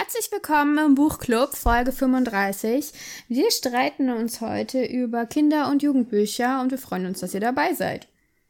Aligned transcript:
Herzlich 0.00 0.30
willkommen 0.30 0.78
im 0.78 0.94
Buchclub 0.94 1.56
Folge 1.56 1.90
35. 1.90 2.92
Wir 3.26 3.50
streiten 3.50 4.10
uns 4.10 4.40
heute 4.40 4.84
über 4.84 5.26
Kinder- 5.26 5.68
und 5.68 5.82
Jugendbücher 5.82 6.60
und 6.60 6.70
wir 6.70 6.78
freuen 6.78 7.06
uns, 7.06 7.18
dass 7.18 7.34
ihr 7.34 7.40
dabei 7.40 7.74
seid. 7.74 8.06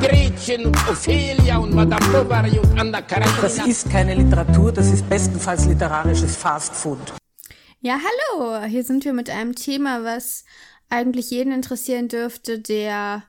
Gretchen 0.00 0.66
und 0.66 0.88
Ophelia 0.88 1.58
und 1.58 1.74
Madame 1.74 2.06
Bovary 2.12 2.58
und 2.58 2.78
Anna 2.78 3.02
Karenina. 3.02 3.42
Das 3.42 3.66
ist 3.66 3.90
keine 3.90 4.14
Literatur, 4.14 4.72
das 4.72 4.90
ist 4.90 5.08
bestenfalls 5.08 5.66
literarisches 5.66 6.36
Fastfood. 6.36 6.98
Ja, 7.80 7.98
hallo. 7.98 8.64
Hier 8.66 8.84
sind 8.84 9.04
wir 9.04 9.12
mit 9.12 9.28
einem 9.28 9.54
Thema, 9.54 10.04
was 10.04 10.44
eigentlich 10.88 11.30
jeden 11.30 11.52
interessieren 11.52 12.08
dürfte, 12.08 12.58
der 12.58 13.24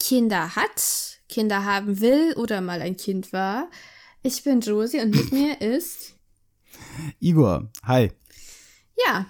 Kinder 0.00 0.54
hat, 0.54 1.20
Kinder 1.28 1.64
haben 1.64 2.00
will 2.00 2.34
oder 2.36 2.60
mal 2.60 2.80
ein 2.80 2.96
Kind 2.96 3.32
war. 3.32 3.68
Ich 4.22 4.44
bin 4.44 4.60
Josie 4.60 5.00
und 5.00 5.14
mit 5.14 5.32
mir 5.32 5.60
ist 5.60 6.14
Igor, 7.20 7.70
hi. 7.84 8.12
Ja. 9.06 9.26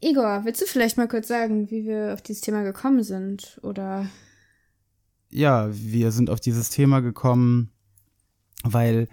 Igor, 0.00 0.44
willst 0.44 0.62
du 0.62 0.66
vielleicht 0.66 0.96
mal 0.96 1.08
kurz 1.08 1.28
sagen, 1.28 1.70
wie 1.70 1.84
wir 1.84 2.14
auf 2.14 2.22
dieses 2.22 2.42
Thema 2.42 2.62
gekommen 2.62 3.02
sind? 3.02 3.58
Oder 3.62 4.08
Ja, 5.30 5.68
wir 5.72 6.12
sind 6.12 6.30
auf 6.30 6.40
dieses 6.40 6.70
Thema 6.70 7.00
gekommen, 7.00 7.70
weil 8.64 9.08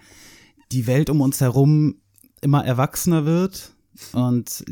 die 0.72 0.86
Welt 0.86 1.10
um 1.10 1.20
uns 1.20 1.40
herum 1.40 1.96
immer 2.40 2.64
erwachsener 2.64 3.24
wird 3.24 3.72
und 4.12 4.64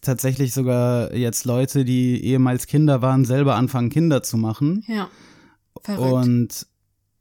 tatsächlich 0.00 0.52
sogar 0.52 1.14
jetzt 1.14 1.44
Leute, 1.44 1.84
die 1.84 2.24
ehemals 2.24 2.66
Kinder 2.66 3.02
waren, 3.02 3.24
selber 3.24 3.56
anfangen, 3.56 3.90
Kinder 3.90 4.22
zu 4.22 4.36
machen. 4.36 4.84
ja. 4.86 5.08
Verrückt. 5.84 6.12
Und 6.12 6.66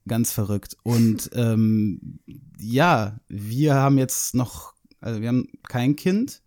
ganz 0.08 0.32
verrückt. 0.32 0.78
Und 0.84 1.30
ähm, 1.34 2.20
ja, 2.60 3.18
wir 3.28 3.76
haben 3.76 3.98
jetzt 3.98 4.36
noch, 4.36 4.74
also 5.00 5.22
wir 5.22 5.30
haben 5.30 5.48
kein 5.68 5.96
Kind, 5.96 6.42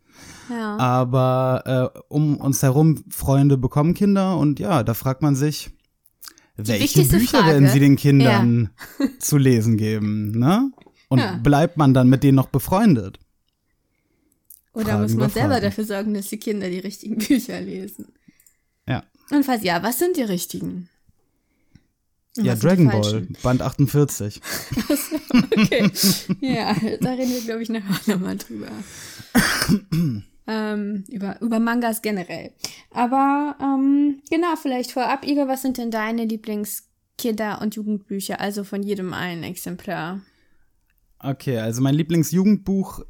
ja. 0.50 0.76
aber 0.76 1.92
äh, 1.94 1.98
um 2.08 2.36
uns 2.36 2.62
herum 2.62 3.04
Freunde 3.10 3.56
bekommen 3.56 3.94
Kinder 3.94 4.36
und 4.38 4.60
ja, 4.60 4.82
da 4.82 4.94
fragt 4.94 5.22
man 5.22 5.34
sich, 5.34 5.70
welche 6.56 7.02
Bücher 7.04 7.38
Frage. 7.38 7.46
werden 7.52 7.68
sie 7.68 7.80
den 7.80 7.96
Kindern 7.96 8.70
zu 9.18 9.36
lesen 9.38 9.76
geben, 9.76 10.30
ne? 10.38 10.70
Und 11.08 11.18
Ja. 11.18 11.36
bleibt 11.42 11.76
man 11.76 11.94
dann 11.94 12.08
mit 12.08 12.22
denen 12.22 12.36
noch 12.36 12.48
befreundet? 12.48 13.18
Oder 14.72 14.86
Fragen 14.86 15.02
muss 15.02 15.14
man 15.14 15.30
selber 15.30 15.60
dafür 15.60 15.84
sorgen, 15.84 16.14
dass 16.14 16.28
die 16.28 16.38
Kinder 16.38 16.68
die 16.68 16.80
richtigen 16.80 17.18
Bücher 17.26 17.60
lesen? 17.60 18.06
Ja. 18.88 19.04
Und 19.30 19.44
falls 19.44 19.62
ja, 19.62 19.82
was 19.82 19.98
sind 19.98 20.16
die 20.16 20.22
richtigen? 20.22 20.88
Und 22.36 22.44
Ja, 22.44 22.56
Dragon 22.56 22.88
Ball? 22.88 23.28
Band 23.42 23.62
48. 23.62 24.40
Okay. 25.52 25.90
ja, 26.40 26.74
da 27.00 27.12
reden 27.12 27.30
wir, 27.32 27.40
glaube 27.42 27.62
ich, 27.62 27.68
nachher 27.68 28.14
nochmal 28.14 28.36
drüber. 28.36 28.68
Ähm, 30.46 31.04
über, 31.08 31.40
über 31.40 31.58
Mangas 31.58 32.02
generell. 32.02 32.52
Aber 32.90 33.56
ähm, 33.60 34.20
genau, 34.30 34.56
vielleicht 34.60 34.92
vorab, 34.92 35.26
Igor, 35.26 35.48
was 35.48 35.62
sind 35.62 35.78
denn 35.78 35.90
deine 35.90 36.24
Lieblings-Kinder- 36.24 37.60
und 37.60 37.76
Jugendbücher? 37.76 38.40
Also 38.40 38.64
von 38.64 38.82
jedem 38.82 39.12
ein 39.12 39.42
Exemplar. 39.42 40.20
Okay, 41.18 41.58
also 41.58 41.82
mein 41.82 41.94
Lieblingsjugendbuch 41.94 43.00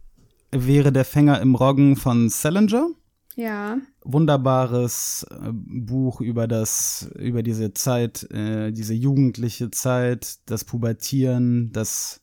wäre 0.52 0.92
Der 0.92 1.04
Fänger 1.04 1.40
im 1.40 1.54
Roggen 1.54 1.96
von 1.96 2.28
Salinger. 2.28 2.88
Ja. 3.36 3.78
wunderbares 4.04 5.26
äh, 5.28 5.50
Buch 5.52 6.20
über 6.20 6.46
das, 6.46 7.10
über 7.18 7.42
diese 7.42 7.74
Zeit, 7.74 8.30
äh, 8.30 8.70
diese 8.70 8.94
jugendliche 8.94 9.72
Zeit, 9.72 10.38
das 10.46 10.64
Pubertieren, 10.64 11.72
das 11.72 12.20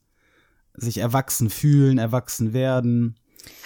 sich 0.74 1.00
erwachsen 1.00 1.50
fühlen, 1.50 1.98
erwachsen 1.98 2.54
werden. 2.54 3.18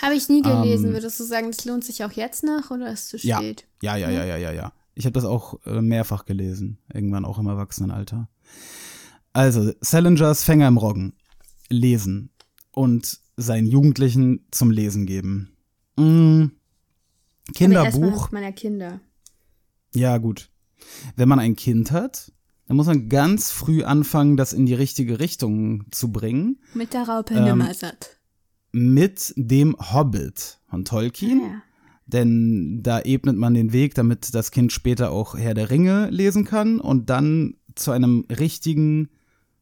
Habe 0.01 0.15
ich 0.15 0.29
nie 0.29 0.41
gelesen. 0.41 0.87
Ähm, 0.87 0.93
Würdest 0.93 1.19
du 1.19 1.23
sagen, 1.23 1.47
das 1.51 1.65
lohnt 1.65 1.83
sich 1.83 2.03
auch 2.03 2.11
jetzt 2.11 2.43
noch 2.43 2.71
oder 2.71 2.91
ist 2.91 3.13
es 3.13 3.21
zu 3.21 3.27
Ja, 3.27 3.37
spät? 3.37 3.65
ja, 3.81 3.95
ja, 3.95 4.09
ja, 4.09 4.25
ja, 4.25 4.37
ja, 4.37 4.51
ja. 4.51 4.73
Ich 4.93 5.05
habe 5.05 5.13
das 5.13 5.25
auch 5.25 5.59
äh, 5.65 5.81
mehrfach 5.81 6.25
gelesen, 6.25 6.77
irgendwann 6.93 7.25
auch 7.25 7.37
im 7.39 7.47
Erwachsenenalter. 7.47 8.29
Also, 9.33 9.73
Salingers 9.81 10.43
Fänger 10.43 10.67
im 10.67 10.77
Roggen. 10.77 11.13
Lesen. 11.69 12.29
Und 12.71 13.19
seinen 13.37 13.67
Jugendlichen 13.67 14.45
zum 14.51 14.71
Lesen 14.71 15.05
geben. 15.05 15.51
Mm. 15.97 16.45
Kinderbuch. 17.53 18.31
meiner 18.31 18.51
Kinder. 18.53 18.99
Ja, 19.93 20.17
gut. 20.17 20.49
Wenn 21.15 21.29
man 21.29 21.39
ein 21.39 21.55
Kind 21.55 21.91
hat, 21.91 22.31
dann 22.67 22.77
muss 22.77 22.87
man 22.87 23.09
ganz 23.09 23.51
früh 23.51 23.83
anfangen, 23.83 24.37
das 24.37 24.53
in 24.53 24.65
die 24.65 24.73
richtige 24.73 25.19
Richtung 25.19 25.85
zu 25.91 26.11
bringen. 26.11 26.59
Mit 26.73 26.93
der 26.93 27.07
Raupe 27.07 27.33
Ähm, 27.35 27.43
Nimmersatt. 27.43 28.14
Mit 28.77 29.33
dem 29.37 29.77
Hobbit 29.79 30.59
von 30.69 30.83
Tolkien. 30.83 31.39
Ja. 31.39 31.61
Denn 32.07 32.83
da 32.83 32.99
ebnet 32.99 33.37
man 33.37 33.53
den 33.53 33.71
Weg, 33.71 33.95
damit 33.95 34.35
das 34.35 34.51
Kind 34.51 34.73
später 34.73 35.11
auch 35.11 35.37
Herr 35.37 35.53
der 35.53 35.69
Ringe 35.69 36.09
lesen 36.09 36.43
kann 36.43 36.81
und 36.81 37.09
dann 37.09 37.55
zu 37.75 37.91
einem 37.91 38.25
richtigen 38.29 39.07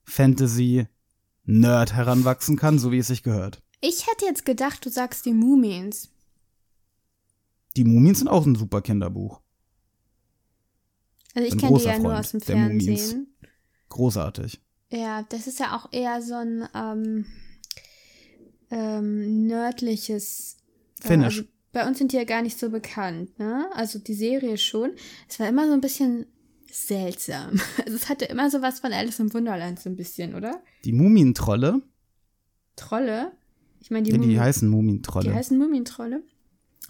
Fantasy-Nerd 0.05 1.93
heranwachsen 1.93 2.57
kann, 2.57 2.79
so 2.79 2.91
wie 2.91 2.97
es 2.97 3.05
sich 3.05 3.21
gehört. 3.21 3.61
Ich 3.81 4.07
hätte 4.07 4.25
jetzt 4.25 4.45
gedacht, 4.45 4.83
du 4.83 4.89
sagst 4.89 5.27
die 5.27 5.33
Mumins. 5.33 6.09
Die 7.77 7.83
Mumien 7.83 8.15
sind 8.15 8.29
auch 8.29 8.47
ein 8.47 8.55
super 8.55 8.81
Kinderbuch. 8.81 9.41
Also 11.35 11.47
ich 11.49 11.57
kenne 11.59 11.77
die 11.77 11.83
ja 11.83 11.99
nur 11.99 12.13
Freund 12.13 12.19
aus 12.19 12.31
dem 12.31 12.61
Mumiens. 12.63 12.85
Fernsehen. 12.85 13.27
Großartig. 13.89 14.59
Ja, 14.89 15.21
das 15.29 15.45
ist 15.45 15.59
ja 15.59 15.77
auch 15.77 15.93
eher 15.93 16.19
so 16.23 16.33
ein 16.33 16.67
ähm, 16.73 17.25
ähm, 18.73 19.47
nördliches. 19.47 20.57
äh, 21.03 21.07
Finnish. 21.07 21.37
Also 21.39 21.49
bei 21.71 21.87
uns 21.87 21.97
sind 21.97 22.11
die 22.11 22.17
ja 22.17 22.23
gar 22.23 22.41
nicht 22.41 22.59
so 22.59 22.69
bekannt, 22.69 23.37
ne? 23.39 23.67
Also 23.73 23.99
die 23.99 24.13
Serie 24.13 24.57
schon. 24.57 24.91
Es 25.27 25.39
war 25.39 25.47
immer 25.49 25.67
so 25.67 25.73
ein 25.73 25.81
bisschen 25.81 26.25
seltsam. 26.71 27.59
Also 27.85 27.95
es 27.95 28.09
hatte 28.09 28.25
immer 28.25 28.49
so 28.49 28.61
was 28.61 28.79
von 28.79 28.93
Alice 28.93 29.19
im 29.19 29.33
Wunderland 29.33 29.79
so 29.79 29.89
ein 29.89 29.95
bisschen, 29.95 30.35
oder? 30.35 30.61
Die 30.85 30.93
Mumientrolle, 30.93 31.81
Trolle. 32.75 33.31
Ich 33.79 33.91
meine, 33.91 34.03
die, 34.03 34.11
ja, 34.11 34.17
die 34.17 34.21
Mumien- 34.27 34.39
heißen 34.39 34.67
Mumientrolle. 34.69 35.29
Die 35.29 35.35
heißen 35.35 35.57
Mumientrolle. 35.57 36.23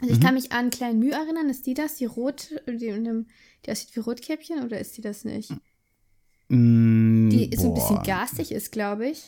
Also 0.02 0.14
ich 0.14 0.20
kann 0.22 0.34
mich 0.36 0.52
an 0.52 0.70
Klein 0.70 1.00
Müh 1.00 1.12
erinnern. 1.12 1.50
Ist 1.50 1.66
die 1.66 1.74
das? 1.74 1.96
Die 1.96 2.06
rot, 2.06 2.50
die, 2.68 2.88
in 2.88 3.08
einem, 3.08 3.28
die 3.66 3.72
aussieht 3.72 3.96
wie 3.96 4.00
Rotkäppchen 4.02 4.64
oder 4.64 4.80
ist 4.80 4.98
die 4.98 5.02
das 5.02 5.24
nicht? 5.24 5.52
Mm, 6.50 7.30
Die 7.30 7.50
so 7.56 7.68
ein 7.70 7.74
bisschen 7.74 8.04
garstig 8.04 8.52
ist, 8.52 8.72
glaube 8.72 9.08
ich. 9.10 9.24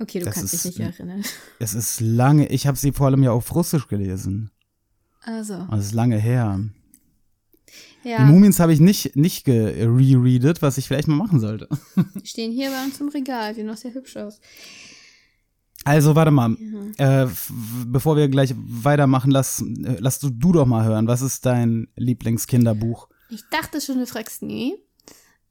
Okay, 0.00 0.20
du 0.20 0.24
Das 0.26 0.34
kannst 0.36 0.52
dich 0.52 0.60
ist 0.60 0.64
nicht 0.66 0.80
ein- 0.80 0.92
erinnern. 0.92 1.24
Es 1.58 1.74
ist 1.74 2.00
lange, 2.00 2.46
ich 2.48 2.66
habe 2.66 2.76
sie 2.78 2.92
vor 2.92 3.06
allem 3.06 3.22
ja 3.22 3.32
auf 3.32 3.54
Russisch 3.54 3.88
gelesen. 3.88 4.50
Also, 5.22 5.66
Das 5.70 5.86
ist 5.86 5.92
lange 5.92 6.16
her. 6.18 6.60
ja, 8.04 8.18
Die 8.18 8.24
Mumiens 8.32 8.60
habe 8.60 8.72
ich 8.72 8.80
nicht, 8.80 9.16
nicht 9.16 9.44
gerereadet, 9.44 10.62
was 10.62 10.78
ich 10.78 10.86
vielleicht 10.86 11.08
mal 11.08 11.16
machen 11.16 11.40
sollte. 11.40 11.68
die 12.22 12.26
stehen 12.26 12.52
hier 12.52 12.70
bei 12.70 12.84
uns 12.84 13.00
im 13.00 13.08
Regal, 13.08 13.54
sehen 13.54 13.66
noch 13.66 13.76
sehr 13.76 13.92
hübsch 13.92 14.16
aus. 14.16 14.40
Also, 15.84 16.14
warte 16.14 16.30
mal. 16.30 16.56
Äh, 16.98 17.22
f- 17.24 17.52
bevor 17.86 18.16
wir 18.16 18.28
gleich 18.28 18.54
weitermachen, 18.56 19.30
lass, 19.30 19.60
äh, 19.60 19.96
lass 20.00 20.18
du, 20.18 20.28
du 20.30 20.52
doch 20.52 20.66
mal 20.66 20.84
hören. 20.84 21.06
Was 21.06 21.22
ist 21.22 21.46
dein 21.46 21.88
Lieblingskinderbuch? 21.96 23.08
Ich 23.30 23.42
dachte 23.50 23.80
schon, 23.80 23.98
du 23.98 24.06
fragst 24.06 24.42
nie. 24.42 24.74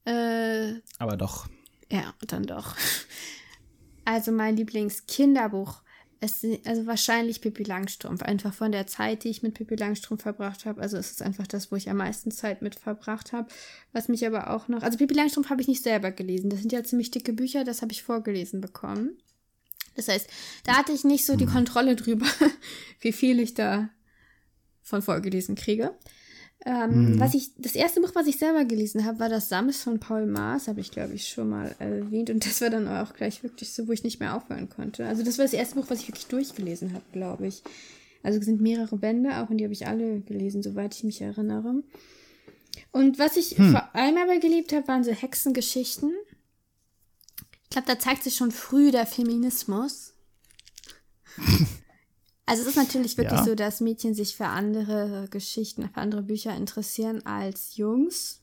Äh, 0.06 0.74
Aber 1.00 1.18
doch. 1.18 1.48
ja, 1.92 2.14
dann 2.28 2.44
doch. 2.44 2.76
Also 4.08 4.32
mein 4.32 4.56
Lieblingskinderbuch 4.56 5.82
ist 6.22 6.46
also 6.64 6.88
wahrscheinlich 6.88 7.42
Pippi 7.42 7.64
Langstrumpf. 7.64 8.22
Einfach 8.22 8.54
von 8.54 8.72
der 8.72 8.88
Zeit, 8.88 9.26
die 9.26 9.28
ich 9.28 9.44
mit 9.44 9.56
Pippi 9.56 9.76
Langstrumpf 9.76 10.24
verbracht 10.24 10.66
habe. 10.66 10.80
Also 10.80 10.96
es 10.96 11.12
ist 11.12 11.22
einfach 11.22 11.46
das, 11.46 11.74
wo 11.74 11.76
ich 11.76 11.90
am 11.90 11.98
meisten 11.98 12.32
Zeit 12.32 12.62
mit 12.62 12.76
verbracht 12.76 13.34
habe. 13.34 13.50
Was 13.92 14.08
mich 14.08 14.26
aber 14.26 14.52
auch 14.52 14.70
noch. 14.70 14.82
Also 14.82 14.98
Pippi 14.98 15.14
Langstrumpf 15.14 15.50
habe 15.50 15.62
ich 15.62 15.68
nicht 15.68 15.84
selber 15.84 16.12
gelesen. 16.12 16.50
Das 16.50 16.62
sind 16.62 16.72
ja 16.72 16.86
ziemlich 16.86 17.12
dicke 17.12 17.34
Bücher, 17.34 17.66
das 17.66 17.82
habe 17.82 17.92
ich 17.92 18.02
vorgelesen 18.02 18.62
bekommen. 18.62 19.18
Das 19.98 20.08
heißt, 20.08 20.30
da 20.64 20.78
hatte 20.78 20.94
ich 20.94 21.04
nicht 21.04 21.26
so 21.26 21.36
die 21.36 21.46
Kontrolle 21.46 21.98
drüber, 21.98 22.28
wie 23.02 23.12
viel 23.12 23.42
ich 23.42 23.56
da 23.56 23.90
von 24.84 25.02
vorgelesen 25.02 25.56
kriege. 25.56 25.94
Ähm, 26.66 27.14
Mhm. 27.14 27.20
Was 27.20 27.34
ich, 27.34 27.52
das 27.58 27.76
erste 27.76 28.02
Buch, 28.02 28.12
was 28.14 28.28
ich 28.28 28.38
selber 28.38 28.66
gelesen 28.66 29.06
habe, 29.06 29.20
war 29.20 29.30
das 29.30 29.48
Sams 29.50 29.84
von 29.84 30.00
Paul 30.00 30.26
Maas, 30.26 30.68
habe 30.68 30.82
ich, 30.82 30.92
glaube 30.92 31.14
ich, 31.14 31.30
schon 31.30 31.50
mal 31.50 31.76
erwähnt. 31.80 32.30
Und 32.30 32.46
das 32.46 32.62
war 32.62 32.70
dann 32.70 32.88
auch 32.88 33.14
gleich 33.14 33.44
wirklich 33.44 33.72
so, 33.72 33.88
wo 33.88 33.92
ich 33.92 34.04
nicht 34.04 34.20
mehr 34.20 34.36
aufhören 34.36 34.70
konnte. 34.70 35.06
Also 35.06 35.24
das 35.24 35.38
war 35.38 35.46
das 35.46 35.54
erste 35.54 35.76
Buch, 35.76 35.86
was 35.90 36.02
ich 36.02 36.08
wirklich 36.08 36.28
durchgelesen 36.28 36.94
habe, 36.94 37.06
glaube 37.12 37.48
ich. 37.48 37.62
Also 38.24 38.40
es 38.40 38.46
sind 38.46 38.60
mehrere 38.62 38.98
Bände 38.98 39.38
auch 39.38 39.50
und 39.50 39.58
die 39.58 39.64
habe 39.64 39.74
ich 39.74 39.88
alle 39.88 40.20
gelesen, 40.22 40.64
soweit 40.64 40.96
ich 40.96 41.04
mich 41.04 41.22
erinnere. 41.22 41.84
Und 42.92 43.20
was 43.20 43.38
ich 43.38 43.56
vor 43.56 43.96
allem 43.96 44.18
aber 44.18 44.40
geliebt 44.40 44.74
habe, 44.74 44.88
waren 44.88 45.04
so 45.04 45.12
Hexengeschichten. 45.12 46.12
Ich 47.64 47.70
glaube, 47.70 47.88
da 47.88 48.00
zeigt 48.00 48.24
sich 48.24 48.36
schon 48.36 48.52
früh 48.52 48.92
der 48.92 49.06
Feminismus. 49.06 50.14
Also 52.48 52.62
es 52.64 52.70
ist 52.70 52.76
natürlich 52.78 53.18
wirklich 53.18 53.40
Ja. 53.40 53.46
so, 53.46 53.54
dass 53.56 53.82
Mädchen 53.82 54.14
sich 54.16 54.36
für 54.36 54.46
andere 54.48 55.28
Geschichten, 55.30 55.90
für 55.90 55.98
andere 56.02 56.24
Bücher 56.24 56.56
interessieren 56.56 57.24
als 57.26 57.76
Jungs. 57.76 58.42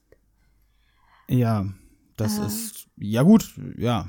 Ja, 1.29 1.67
das 2.17 2.39
Ah. 2.39 2.47
ist, 2.47 2.87
ja 2.99 3.23
gut, 3.23 3.55
ja. 3.79 4.07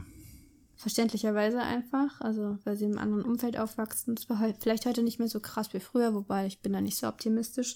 Verständlicherweise 0.75 1.62
einfach. 1.62 2.19
Also 2.21 2.57
weil 2.65 2.75
sie 2.75 2.86
im 2.86 2.97
anderen 2.97 3.24
Umfeld 3.24 3.57
aufwachsen. 3.57 4.15
Das 4.15 4.30
war 4.30 4.38
vielleicht 4.59 4.86
heute 4.86 5.01
nicht 5.01 5.18
mehr 5.18 5.30
so 5.30 5.39
krass 5.39 5.74
wie 5.74 5.80
früher, 5.80 6.13
wobei 6.13 6.45
ich 6.45 6.59
bin 6.59 6.74
da 6.74 6.81
nicht 6.81 6.97
so 6.97 7.07
optimistisch. 7.07 7.75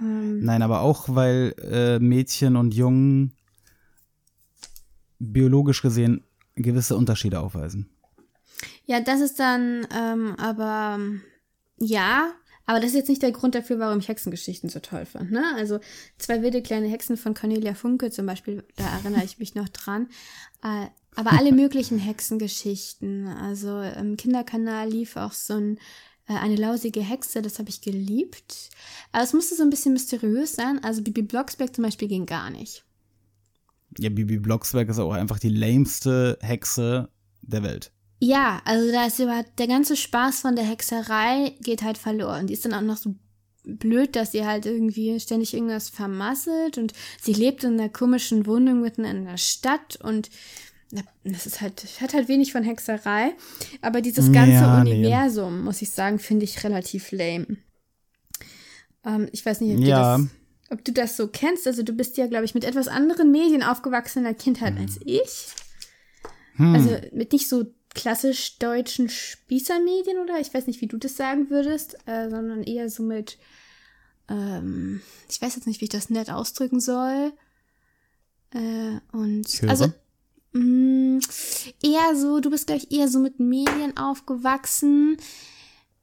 Nein, 0.00 0.62
aber 0.62 0.80
auch, 0.80 1.14
weil 1.14 1.54
äh, 1.58 1.98
Mädchen 2.00 2.56
und 2.56 2.74
Jungen 2.74 3.32
biologisch 5.20 5.82
gesehen 5.82 6.24
gewisse 6.56 6.96
Unterschiede 6.96 7.38
aufweisen. 7.38 7.88
Ja, 8.86 9.00
das 9.00 9.20
ist 9.20 9.38
dann 9.38 9.86
ähm, 9.94 10.34
aber 10.36 10.98
ja, 11.78 12.32
aber 12.64 12.78
das 12.78 12.90
ist 12.90 12.96
jetzt 12.96 13.08
nicht 13.08 13.22
der 13.22 13.32
Grund 13.32 13.54
dafür, 13.54 13.78
warum 13.78 13.98
ich 13.98 14.08
Hexengeschichten 14.08 14.70
so 14.70 14.78
toll 14.80 15.04
fand. 15.04 15.32
Ne? 15.32 15.44
Also 15.56 15.80
zwei 16.18 16.42
wilde 16.42 16.62
kleine 16.62 16.88
Hexen 16.88 17.16
von 17.16 17.34
Cornelia 17.34 17.74
Funke 17.74 18.10
zum 18.10 18.26
Beispiel, 18.26 18.64
da 18.76 18.84
erinnere 18.98 19.24
ich 19.24 19.38
mich 19.38 19.54
noch 19.54 19.68
dran. 19.68 20.08
Äh, 20.62 20.86
aber 21.14 21.32
alle 21.32 21.52
möglichen 21.52 21.98
Hexengeschichten. 21.98 23.26
Also 23.26 23.80
im 23.80 24.16
Kinderkanal 24.16 24.88
lief 24.88 25.16
auch 25.16 25.32
so 25.32 25.54
ein 25.54 25.78
äh, 26.28 26.34
eine 26.34 26.56
lausige 26.56 27.00
Hexe, 27.00 27.42
das 27.42 27.58
habe 27.58 27.68
ich 27.68 27.80
geliebt. 27.80 28.70
Aber 29.10 29.24
es 29.24 29.32
musste 29.32 29.54
so 29.54 29.62
ein 29.62 29.70
bisschen 29.70 29.92
mysteriös 29.92 30.54
sein. 30.54 30.82
Also 30.82 31.02
Bibi 31.02 31.22
Blocksberg 31.22 31.74
zum 31.74 31.84
Beispiel 31.84 32.08
ging 32.08 32.26
gar 32.26 32.50
nicht. 32.50 32.84
Ja, 33.98 34.08
Bibi 34.08 34.38
Blocksberg 34.38 34.88
ist 34.88 34.98
auch 34.98 35.12
einfach 35.12 35.38
die 35.38 35.50
lameste 35.50 36.38
Hexe 36.40 37.10
der 37.42 37.62
Welt. 37.62 37.92
Ja, 38.24 38.62
also 38.64 38.92
da 38.92 39.06
ist 39.06 39.18
überhaupt 39.18 39.58
der 39.58 39.66
ganze 39.66 39.96
Spaß 39.96 40.42
von 40.42 40.54
der 40.54 40.64
Hexerei 40.64 41.56
geht 41.60 41.82
halt 41.82 41.98
verloren. 41.98 42.46
Die 42.46 42.52
ist 42.52 42.64
dann 42.64 42.72
auch 42.72 42.80
noch 42.80 42.96
so 42.96 43.16
blöd, 43.64 44.14
dass 44.14 44.30
sie 44.30 44.46
halt 44.46 44.64
irgendwie 44.64 45.18
ständig 45.18 45.54
irgendwas 45.54 45.88
vermasselt 45.88 46.78
und 46.78 46.92
sie 47.20 47.32
lebt 47.32 47.64
in 47.64 47.80
einer 47.80 47.88
komischen 47.88 48.46
Wohnung 48.46 48.80
mitten 48.80 49.04
in 49.04 49.24
der 49.24 49.38
Stadt 49.38 49.96
und 49.96 50.30
das 51.24 51.46
ist 51.46 51.60
halt, 51.60 51.84
hat 52.00 52.14
halt 52.14 52.28
wenig 52.28 52.52
von 52.52 52.62
Hexerei. 52.62 53.32
Aber 53.80 54.00
dieses 54.00 54.30
ganze 54.30 54.52
Ja, 54.52 54.84
nee. 54.84 54.92
Universum, 54.92 55.64
muss 55.64 55.82
ich 55.82 55.90
sagen, 55.90 56.20
finde 56.20 56.44
ich 56.44 56.62
relativ 56.62 57.10
lame. 57.10 57.56
Ähm, 59.04 59.28
ich 59.32 59.44
weiß 59.44 59.62
nicht, 59.62 59.78
ob, 59.78 59.84
Ja. 59.84 60.16
du 60.18 60.22
das, 60.22 60.30
ob 60.70 60.84
du 60.84 60.92
das 60.92 61.16
so 61.16 61.26
kennst. 61.26 61.66
Also 61.66 61.82
du 61.82 61.92
bist 61.92 62.18
ja, 62.18 62.28
glaube 62.28 62.44
ich, 62.44 62.54
mit 62.54 62.62
etwas 62.62 62.86
anderen 62.86 63.32
Medien 63.32 63.64
aufgewachsen 63.64 64.18
in 64.18 64.24
der 64.26 64.34
Kindheit 64.34 64.76
als 64.78 65.00
ich. 65.04 65.48
Also 66.58 66.98
mit 67.12 67.32
nicht 67.32 67.48
so 67.48 67.64
klassisch 67.94 68.58
deutschen 68.58 69.08
Spießermedien 69.08 70.18
oder 70.18 70.40
ich 70.40 70.52
weiß 70.52 70.66
nicht, 70.66 70.80
wie 70.80 70.86
du 70.86 70.96
das 70.96 71.16
sagen 71.16 71.50
würdest, 71.50 71.96
äh, 72.06 72.30
sondern 72.30 72.62
eher 72.62 72.88
so 72.90 73.02
mit, 73.02 73.38
ähm, 74.28 75.00
ich 75.28 75.40
weiß 75.42 75.56
jetzt 75.56 75.66
nicht, 75.66 75.80
wie 75.80 75.84
ich 75.86 75.90
das 75.90 76.10
nett 76.10 76.30
ausdrücken 76.30 76.80
soll. 76.80 77.32
Äh, 78.50 78.98
und 79.12 79.46
Ich 79.52 79.68
also 79.68 79.92
mh, 80.52 81.20
eher 81.82 82.16
so, 82.16 82.40
du 82.40 82.50
bist 82.50 82.66
gleich 82.66 82.88
eher 82.90 83.08
so 83.08 83.18
mit 83.18 83.40
Medien 83.40 83.96
aufgewachsen, 83.96 85.16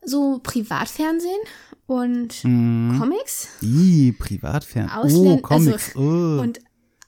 so 0.04 0.40
Privatfernsehen 0.42 1.40
und 1.86 2.42
Comics 2.42 3.50
Ih, 3.62 4.12
Privatfern. 4.14 4.90
Ausländ- 4.90 5.40
oh, 5.40 5.42
Comics. 5.42 5.96
also- 5.96 6.00
oh. 6.00 6.42
und 6.42 6.60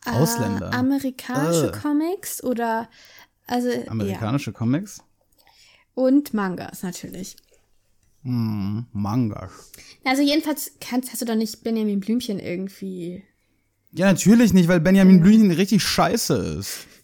äh, 0.05 0.09
Ausländer. 0.11 0.73
amerikanische 0.73 1.67
Äh. 1.67 1.71
Comics 1.79 2.43
oder 2.43 2.89
also 3.51 3.69
ja. 3.69 3.87
Amerikanische 3.87 4.51
Comics? 4.51 5.01
und 5.93 6.33
Mangas 6.33 6.83
natürlich. 6.83 7.35
Hm, 8.23 8.85
Manga. 8.93 9.49
Also 10.03 10.21
jedenfalls 10.21 10.73
kannst, 10.79 11.11
hast 11.11 11.21
du 11.21 11.25
doch 11.25 11.35
nicht 11.35 11.63
Benjamin 11.63 11.99
Blümchen 11.99 12.39
irgendwie. 12.39 13.23
Ja, 13.91 14.05
natürlich 14.05 14.53
nicht, 14.53 14.69
weil 14.69 14.79
Benjamin 14.79 15.21
Blümchen 15.21 15.51
richtig 15.51 15.83
scheiße 15.83 16.35
ist. 16.59 16.87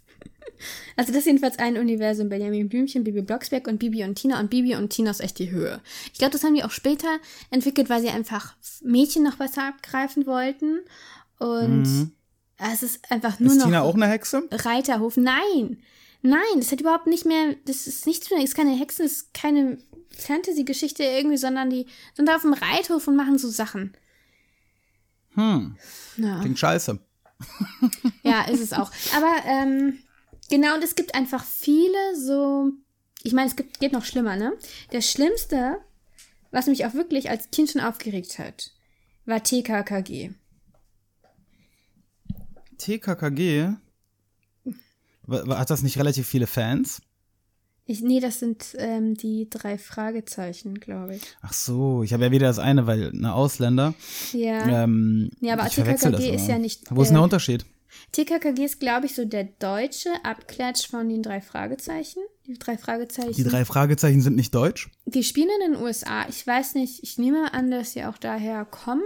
Also 0.99 1.11
das 1.11 1.19
ist 1.19 1.27
jedenfalls 1.27 1.59
ein 1.59 1.77
Universum. 1.77 2.27
Benjamin 2.27 2.69
Blümchen, 2.69 3.03
Bibi 3.03 3.21
Blocksberg 3.21 3.67
und 3.67 3.77
Bibi 3.77 4.03
und 4.03 4.15
Tina. 4.15 4.39
Und 4.39 4.49
Bibi 4.49 4.75
und 4.75 4.89
Tina 4.89 5.11
ist 5.11 5.19
echt 5.19 5.37
die 5.37 5.51
Höhe. 5.51 5.79
Ich 6.11 6.17
glaube, 6.17 6.31
das 6.31 6.43
haben 6.43 6.55
die 6.55 6.63
auch 6.63 6.71
später 6.71 7.19
entwickelt, 7.51 7.91
weil 7.91 8.01
sie 8.01 8.09
einfach 8.09 8.55
Mädchen 8.83 9.21
noch 9.21 9.35
besser 9.35 9.67
abgreifen 9.67 10.25
wollten. 10.25 10.79
Und 11.37 12.11
es 12.57 12.81
ist 12.81 13.11
einfach 13.11 13.39
nur 13.39 13.51
ist 13.51 13.59
noch 13.59 13.65
Tina 13.65 13.83
auch 13.83 13.93
eine 13.93 14.07
Hexe? 14.07 14.47
Reiterhof. 14.49 15.17
Nein, 15.17 15.77
nein, 16.27 16.57
das 16.57 16.71
hat 16.71 16.81
überhaupt 16.81 17.07
nicht 17.07 17.25
mehr, 17.25 17.55
das 17.65 17.87
ist 17.87 18.05
nichts 18.05 18.29
mehr, 18.29 18.39
das 18.39 18.49
ist 18.49 18.55
keine 18.55 18.75
Hexen, 18.77 19.03
das 19.05 19.13
ist 19.13 19.33
keine 19.33 19.77
Fantasy-Geschichte 20.09 21.03
irgendwie, 21.03 21.37
sondern 21.37 21.69
die 21.69 21.85
sind 22.15 22.27
da 22.27 22.35
auf 22.35 22.41
dem 22.41 22.53
Reithof 22.53 23.07
und 23.07 23.15
machen 23.15 23.37
so 23.37 23.49
Sachen. 23.49 23.95
Hm, 25.33 25.77
Ja. 26.17 26.39
klingt 26.41 26.59
scheiße. 26.59 26.99
Ja, 28.23 28.43
ist 28.49 28.61
es 28.61 28.73
auch. 28.73 28.91
Aber 29.15 29.35
ähm, 29.45 29.99
genau, 30.49 30.73
und 30.75 30.83
es 30.83 30.95
gibt 30.95 31.13
einfach 31.13 31.43
viele 31.45 32.15
so. 32.15 32.71
Ich 33.23 33.33
meine, 33.33 33.47
es 33.49 33.55
gibt, 33.55 33.79
geht 33.79 33.91
noch 33.93 34.05
schlimmer, 34.05 34.35
ne? 34.35 34.53
Der 34.91 35.01
Schlimmste, 35.01 35.77
was 36.51 36.65
mich 36.67 36.85
auch 36.85 36.93
wirklich 36.95 37.29
als 37.29 37.51
Kind 37.51 37.69
schon 37.69 37.81
aufgeregt 37.81 38.39
hat, 38.39 38.71
war 39.25 39.43
TKKG. 39.43 40.31
TKKG? 42.77 43.73
Hat 45.29 45.69
das 45.69 45.83
nicht 45.83 45.97
relativ 45.97 46.27
viele 46.27 46.47
Fans? 46.47 47.01
Ich, 47.89 48.01
nee, 48.01 48.19
das 48.19 48.39
sind 48.39 48.75
ähm, 48.77 49.15
die 49.15 49.49
drei 49.49 49.77
Fragezeichen, 49.77 50.75
glaube 50.75 51.15
ich. 51.15 51.21
Ach 51.41 51.53
so, 51.53 52.03
ich 52.03 52.11
habe 52.11 52.25
ja 52.25 52.31
wieder 52.31 52.47
das 52.47 52.59
eine, 52.59 52.85
weil 52.85 53.11
eine 53.11 53.33
Ausländer. 53.33 53.93
Ja. 54.33 54.83
Ähm, 54.83 55.29
Ja, 55.39 55.53
aber 55.53 55.69
TKKG 55.69 56.35
ist 56.35 56.47
ja 56.47 56.57
nicht, 56.57 56.83
Wo 56.89 57.01
ist 57.01 57.07
denn 57.09 57.15
äh, 57.15 57.19
der 57.19 57.23
Unterschied? 57.23 57.65
TKKG 58.11 58.65
ist, 58.65 58.79
glaube 58.79 59.05
ich, 59.05 59.15
so 59.15 59.23
der 59.23 59.45
deutsche 59.45 60.09
Abklatsch 60.23 60.87
von 60.87 61.07
den 61.07 61.23
drei 61.23 61.39
Fragezeichen. 61.39 62.19
Die 62.45 62.57
drei 62.57 62.77
Fragezeichen. 62.77 63.33
Die 63.33 63.43
drei 63.43 63.63
Fragezeichen 63.65 64.21
sind 64.21 64.35
nicht 64.35 64.53
deutsch? 64.53 64.89
Die 65.05 65.23
spielen 65.23 65.49
in 65.63 65.73
den 65.73 65.81
USA. 65.81 66.27
Ich 66.29 66.45
weiß 66.45 66.75
nicht, 66.75 67.03
ich 67.03 67.17
nehme 67.17 67.53
an, 67.53 67.71
dass 67.71 67.93
sie 67.93 68.03
auch 68.03 68.17
daher 68.17 68.65
kommen. 68.65 69.03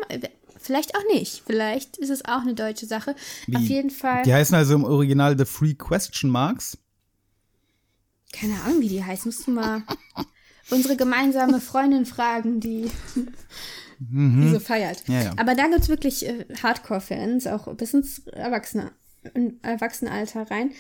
Vielleicht 0.62 0.96
auch 0.96 1.04
nicht. 1.14 1.44
Vielleicht 1.46 1.98
ist 1.98 2.10
es 2.10 2.26
auch 2.26 2.42
eine 2.42 2.54
deutsche 2.54 2.86
Sache. 2.86 3.16
Auf 3.54 3.62
jeden 3.62 3.90
Fall. 3.90 4.24
Die 4.24 4.34
heißen 4.34 4.56
also 4.56 4.76
im 4.76 4.84
Original 4.84 5.38
The 5.38 5.46
Free 5.46 5.74
Question 5.74 6.30
Marks. 6.30 6.78
Keine 8.32 8.62
Ahnung, 8.62 8.82
wie 8.82 8.90
die 8.90 9.04
heißt. 9.04 9.26
Musst 9.26 9.48
du 9.48 9.52
mal 9.52 9.84
unsere 10.70 10.96
gemeinsame 10.96 11.60
Freundin 11.60 12.06
fragen, 12.06 12.60
die, 12.60 12.90
die 14.00 14.50
so 14.50 14.60
feiert. 14.60 15.04
Ja, 15.08 15.22
ja. 15.24 15.34
Aber 15.38 15.56
da 15.56 15.68
gibt 15.68 15.82
es 15.82 15.90
wirklich 15.90 16.26
äh, 16.28 16.46
Hardcore-Fans, 16.62 17.48
auch 17.48 17.74
bis 17.76 17.94
ins 17.94 18.20
Erwachsene, 18.28 18.92
Erwachsenenalter 19.62 20.50
rein. 20.50 20.72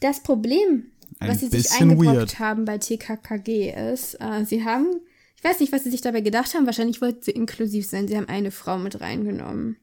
Das 0.00 0.22
Problem, 0.22 0.86
Ein 1.20 1.30
was 1.30 1.40
sie 1.40 1.48
sich 1.48 1.70
eingebrockt 1.72 2.16
weird. 2.16 2.38
haben 2.38 2.64
bei 2.64 2.78
TKKG 2.78 3.92
ist, 3.92 4.14
äh, 4.20 4.44
sie 4.44 4.64
haben, 4.64 5.00
ich 5.36 5.44
weiß 5.44 5.60
nicht, 5.60 5.72
was 5.72 5.84
sie 5.84 5.90
sich 5.90 6.00
dabei 6.00 6.20
gedacht 6.20 6.54
haben, 6.54 6.66
wahrscheinlich 6.66 7.00
wollten 7.00 7.22
sie 7.22 7.32
inklusiv 7.32 7.86
sein. 7.86 8.08
Sie 8.08 8.16
haben 8.16 8.28
eine 8.28 8.50
Frau 8.50 8.78
mit 8.78 9.00
reingenommen. 9.00 9.76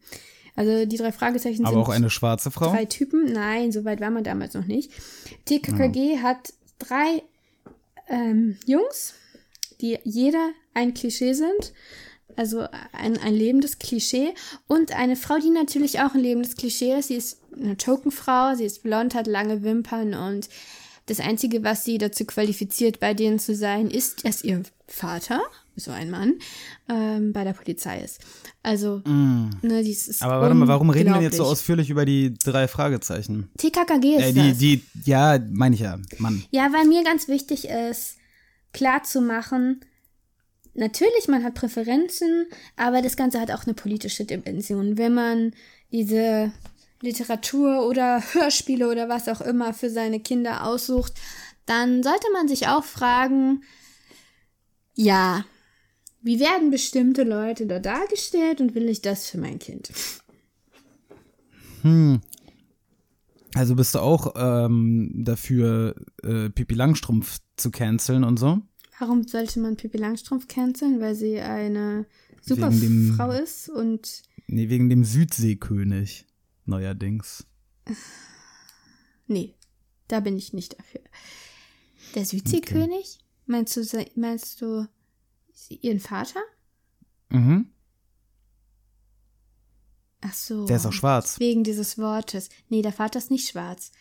Also 0.56 0.86
die 0.86 0.98
drei 0.98 1.12
Fragezeichen 1.12 1.66
Aber 1.66 1.76
sind 1.76 1.84
auch 1.84 1.90
eine 1.90 2.10
schwarze 2.10 2.52
Frau. 2.52 2.72
drei 2.72 2.86
Typen. 2.86 3.32
Nein, 3.32 3.72
so 3.72 3.86
weit 3.86 4.02
war 4.02 4.12
man 4.12 4.24
damals 4.24 4.54
noch 4.54 4.66
nicht. 4.66 4.92
TKKG 5.46 6.20
hat 6.22 6.54
drei 6.80 7.24
ähm, 8.08 8.58
Jungs, 8.66 9.16
die 9.82 9.98
jeder 10.04 10.52
ein 10.74 10.94
Klischee 10.94 11.34
sind. 11.34 11.74
Also 12.36 12.68
ein, 12.92 13.18
ein 13.18 13.34
lebendes 13.34 13.80
Klischee. 13.80 14.34
Und 14.68 14.96
eine 14.96 15.16
Frau, 15.16 15.38
die 15.38 15.50
natürlich 15.50 16.00
auch 16.02 16.14
ein 16.14 16.22
lebendes 16.22 16.56
Klischee 16.56 16.98
ist. 16.98 17.08
Sie 17.08 17.16
ist 17.16 17.40
eine 17.56 17.78
Tokenfrau, 17.78 18.56
sie 18.56 18.66
ist 18.66 18.84
blond, 18.84 19.16
hat 19.16 19.28
lange 19.28 19.64
Wimpern 19.64 20.14
und 20.14 20.50
das 21.08 21.20
Einzige, 21.20 21.64
was 21.64 21.84
sie 21.84 21.98
dazu 21.98 22.26
qualifiziert, 22.26 23.00
bei 23.00 23.14
denen 23.14 23.40
zu 23.40 23.56
sein, 23.56 23.90
ist, 23.90 24.26
dass 24.26 24.44
ihr 24.44 24.64
Vater, 24.88 25.42
so 25.76 25.92
ein 25.92 26.10
Mann, 26.10 26.36
ähm, 26.88 27.34
bei 27.34 27.44
der 27.44 27.54
Polizei 27.54 28.02
ist. 28.02 28.20
Also, 28.62 29.02
ne, 29.06 29.84
dies 29.84 30.08
ist 30.08 30.22
Mm. 30.22 30.26
Aber 30.26 30.42
warte 30.42 30.56
mal, 30.56 30.68
warum 30.68 30.90
reden 30.90 31.14
wir 31.14 31.22
jetzt 31.22 31.38
so 31.38 31.44
ausführlich 31.44 31.90
über 31.90 32.06
die 32.06 32.34
drei 32.36 32.68
Fragezeichen? 32.68 33.50
TKKG 33.58 34.16
ist 34.16 34.24
Äh, 34.24 34.34
die, 34.34 34.50
das. 34.50 34.58
die, 34.60 34.84
ja, 35.06 35.40
meine 35.52 35.76
ich 35.76 35.82
ja, 35.82 36.00
Mann. 36.20 36.44
Ja, 36.52 36.72
weil 36.72 36.86
mir 36.86 37.04
ganz 37.04 37.28
wichtig 37.28 37.68
ist, 37.68 38.18
klar 38.72 39.04
zu 39.04 39.20
machen, 39.20 39.82
natürlich, 40.74 41.28
man 41.28 41.44
hat 41.44 41.56
Präferenzen, 41.56 42.46
aber 42.78 43.02
das 43.02 43.18
Ganze 43.18 43.42
hat 43.42 43.52
auch 43.52 43.66
eine 43.66 43.74
politische 43.74 44.26
Dimension. 44.26 44.98
Wenn 44.98 45.14
man 45.14 45.52
diese 45.92 46.52
Literatur 47.04 47.86
oder 47.88 48.22
Hörspiele 48.34 48.90
oder 48.90 49.10
was 49.10 49.28
auch 49.28 49.42
immer 49.42 49.74
für 49.74 49.90
seine 49.90 50.20
Kinder 50.20 50.66
aussucht, 50.66 51.14
dann 51.66 52.02
sollte 52.04 52.26
man 52.34 52.48
sich 52.48 52.68
auch 52.68 52.84
fragen, 52.84 53.62
ja, 54.96 55.46
wie 56.22 56.40
werden 56.40 56.72
bestimmte 56.72 57.24
Leute 57.24 57.68
da 57.68 57.80
dargestellt 57.80 58.62
und 58.62 58.76
will 58.76 58.88
ich 58.90 59.02
das 59.02 59.28
für 59.30 59.38
mein 59.38 59.60
Kind? 59.60 59.92
Also 63.56 63.76
bist 63.76 63.96
du 63.96 64.00
auch 64.00 64.34
ähm, 64.38 65.12
dafür, 65.26 65.96
äh, 66.24 66.50
Pippi 66.50 66.76
Langstrumpf 66.76 67.40
zu 67.58 67.72
canceln 67.72 68.24
und 68.24 68.38
so? 68.40 68.62
Warum 69.00 69.24
sollte 69.28 69.60
man 69.60 69.76
Pippi 69.76 69.98
Langstrumpf 69.98 70.48
canceln? 70.48 71.02
Weil 71.02 71.16
sie 71.16 71.40
eine 71.40 72.06
super 72.42 72.72
Wegen 72.72 72.80
dem- 73.10 73.14
Frau 73.16 73.32
ist 73.32 73.70
und 73.70 74.24
Nee, 74.48 74.70
wegen 74.70 74.90
dem 74.90 75.04
Südseekönig 75.04 76.26
neuerdings. 76.66 77.46
nee, 79.28 79.56
da 80.08 80.20
bin 80.20 80.38
ich 80.38 80.54
nicht 80.54 80.78
dafür. 80.78 81.02
Der 82.16 82.26
Südseekönig? 82.26 83.20
Meinst 83.46 83.76
du 83.76 84.06
meinst 84.16 84.62
du 84.62 84.88
ihren 85.70 86.00
Vater? 86.00 86.40
Mhm. 87.30 87.70
Ach 90.22 90.34
so. 90.34 90.66
Der 90.66 90.78
ist 90.78 90.86
auch 90.86 90.94
schwarz. 90.94 91.40
Wegen 91.40 91.64
dieses 91.64 91.98
Wortes. 91.98 92.50
Nee, 92.70 92.82
der 92.82 92.94
Vater 92.94 93.20
ist 93.20 93.32
nicht 93.32 93.50
schwarz. 93.50 93.92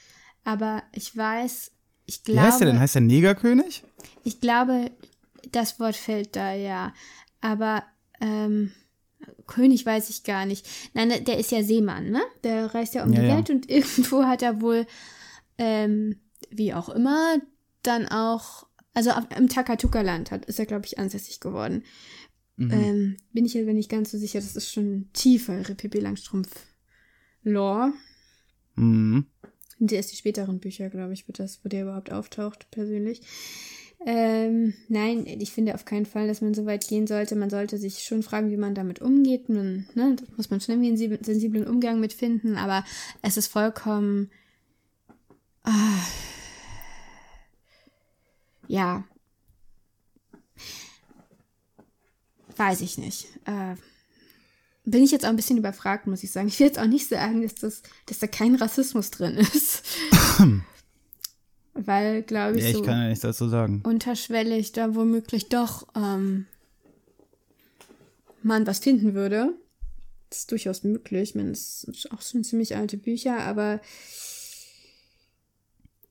Aber 0.45 0.83
ich 0.93 1.17
weiß, 1.17 1.73
ich 2.07 2.21
Wie 2.21 2.33
glaube. 2.33 2.43
heißt 2.43 2.61
der 2.61 2.67
denn? 2.69 2.79
Heißt 2.81 2.95
der 2.95 3.03
Negerkönig? 3.03 3.83
Ich 4.23 4.41
glaube, 4.41 4.91
das 5.51 5.81
Wort 5.81 5.97
fällt 5.97 6.37
da 6.37 6.53
ja. 6.53 6.95
Aber 7.41 7.85
ähm, 8.21 8.73
König 9.47 9.85
weiß 9.85 10.11
ich 10.11 10.25
gar 10.25 10.47
nicht. 10.47 10.67
Nein, 10.95 11.25
der 11.25 11.39
ist 11.39 11.51
ja 11.51 11.63
Seemann, 11.63 12.11
ne? 12.11 12.23
Der 12.45 12.75
reist 12.75 12.95
ja 12.95 13.05
um 13.05 13.13
Ja, 13.13 13.21
die 13.21 13.27
ja. 13.27 13.37
Welt 13.37 13.51
und 13.51 13.71
irgendwo 13.71 14.25
hat 14.25 14.43
er 14.43 14.61
wohl, 14.61 14.87
ähm, 15.59 16.17
wie 16.51 16.75
auch 16.75 16.89
immer, 16.89 17.39
dann 17.83 18.07
auch, 18.09 18.67
also 18.95 19.11
im 19.37 19.49
Takatuka-Land 19.49 20.31
hat, 20.31 20.47
ist 20.47 20.59
er, 20.59 20.67
glaube 20.67 20.87
ich, 20.87 20.99
ansässig 20.99 21.41
geworden. 21.41 21.85
Mhm. 22.57 22.71
Ähm, 22.71 23.17
bin 23.33 23.45
ich 23.45 23.59
aber 23.59 23.73
nicht 23.73 23.91
ganz 23.91 24.11
so 24.11 24.19
sicher, 24.19 24.41
das 24.41 24.57
ist 24.57 24.73
schon 24.73 25.09
tiefere 25.13 25.75
Pippi 25.75 25.99
Langstrumpf-Lore. 25.99 27.93
Mhm. 28.77 29.27
Und 29.81 29.93
erst 29.93 30.13
die 30.13 30.17
späteren 30.17 30.61
Bücher, 30.61 30.91
glaube 30.91 31.13
ich, 31.13 31.27
wird 31.27 31.39
das, 31.39 31.65
wo 31.65 31.69
der 31.69 31.83
überhaupt 31.83 32.13
auftaucht, 32.13 32.71
persönlich. 32.71 33.23
Ähm, 34.05 34.75
nein, 34.89 35.27
ich 35.27 35.53
finde 35.53 35.75
auf 35.75 35.85
keinen 35.85 36.07
Fall, 36.07 36.27
dass 36.27 36.41
man 36.41 36.55
so 36.55 36.67
weit 36.67 36.87
gehen 36.89 37.07
sollte. 37.07 37.37
Man 37.37 37.51
sollte 37.51 37.79
sich 37.79 38.03
schon 38.03 38.23
fragen, 38.23 38.51
wie 38.51 38.57
man 38.57 38.75
damit 38.75 39.01
umgeht. 39.01 39.49
Man, 39.49 39.87
ne, 39.95 40.17
da 40.17 40.25
muss 40.37 40.51
man 40.51 40.61
schon 40.61 40.75
irgendwie 40.83 40.89
einen 40.89 40.97
sensib- 40.99 41.25
sensiblen 41.25 41.67
Umgang 41.67 42.01
mit 42.01 42.13
finden, 42.13 42.57
aber 42.57 42.85
es 43.23 43.37
ist 43.37 43.47
vollkommen. 43.47 44.31
Ah, 45.63 46.01
ja. 48.67 49.05
Weiß 52.57 52.81
ich 52.81 52.99
nicht. 52.99 53.27
Äh, 53.45 53.77
bin 54.85 55.05
ich 55.05 55.13
jetzt 55.13 55.25
auch 55.25 55.31
ein 55.31 55.37
bisschen 55.37 55.59
überfragt, 55.59 56.07
muss 56.09 56.25
ich 56.25 56.33
sagen. 56.33 56.49
Ich 56.49 56.59
will 56.59 56.67
jetzt 56.67 56.79
auch 56.79 56.87
nicht 56.87 57.09
sagen, 57.09 57.43
dass, 57.43 57.55
das, 57.55 57.83
dass 58.07 58.19
da 58.19 58.27
kein 58.27 58.57
Rassismus 58.57 59.11
drin 59.13 59.37
ist. 59.37 59.85
Weil, 61.75 62.23
glaube 62.23 62.59
ich, 62.59 62.65
Ja, 62.65 62.71
ich 62.71 62.77
so 62.77 62.83
kann 62.83 62.99
ja 63.03 63.09
nichts 63.09 63.23
dazu 63.23 63.49
sagen. 63.49 63.83
unterschwellig 63.85 64.73
da 64.73 64.95
womöglich 64.95 65.49
doch 65.49 65.89
ähm, 65.97 66.47
man 68.43 68.67
was 68.67 68.81
finden 68.81 69.15
würde. 69.15 69.55
Das 70.29 70.41
ist 70.41 70.51
durchaus 70.51 70.83
möglich. 70.85 71.31
Ich 71.31 71.35
meine, 71.35 71.51
es 71.51 71.83
sind 71.83 72.13
auch 72.13 72.23
schon 72.23 72.45
ziemlich 72.45 72.77
alte 72.77 72.97
Bücher, 72.97 73.41
aber 73.41 73.81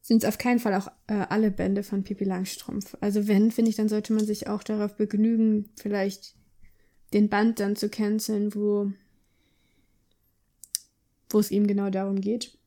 sind 0.01 0.23
es 0.23 0.27
auf 0.29 0.37
keinen 0.37 0.59
Fall 0.59 0.73
auch 0.73 0.87
äh, 1.07 1.25
alle 1.29 1.51
Bände 1.51 1.83
von 1.83 2.03
Pippi 2.03 2.23
Langstrumpf. 2.23 2.97
Also 2.99 3.27
wenn, 3.27 3.51
finde 3.51 3.69
ich, 3.69 3.77
dann 3.77 3.89
sollte 3.89 4.13
man 4.13 4.25
sich 4.25 4.47
auch 4.47 4.63
darauf 4.63 4.95
begnügen, 4.95 5.69
vielleicht 5.75 6.35
den 7.13 7.29
Band 7.29 7.59
dann 7.59 7.75
zu 7.75 7.87
canceln, 7.87 8.53
wo, 8.55 8.91
wo 11.29 11.39
es 11.39 11.51
ihm 11.51 11.67
genau 11.67 11.89
darum 11.89 12.19
geht. 12.19 12.57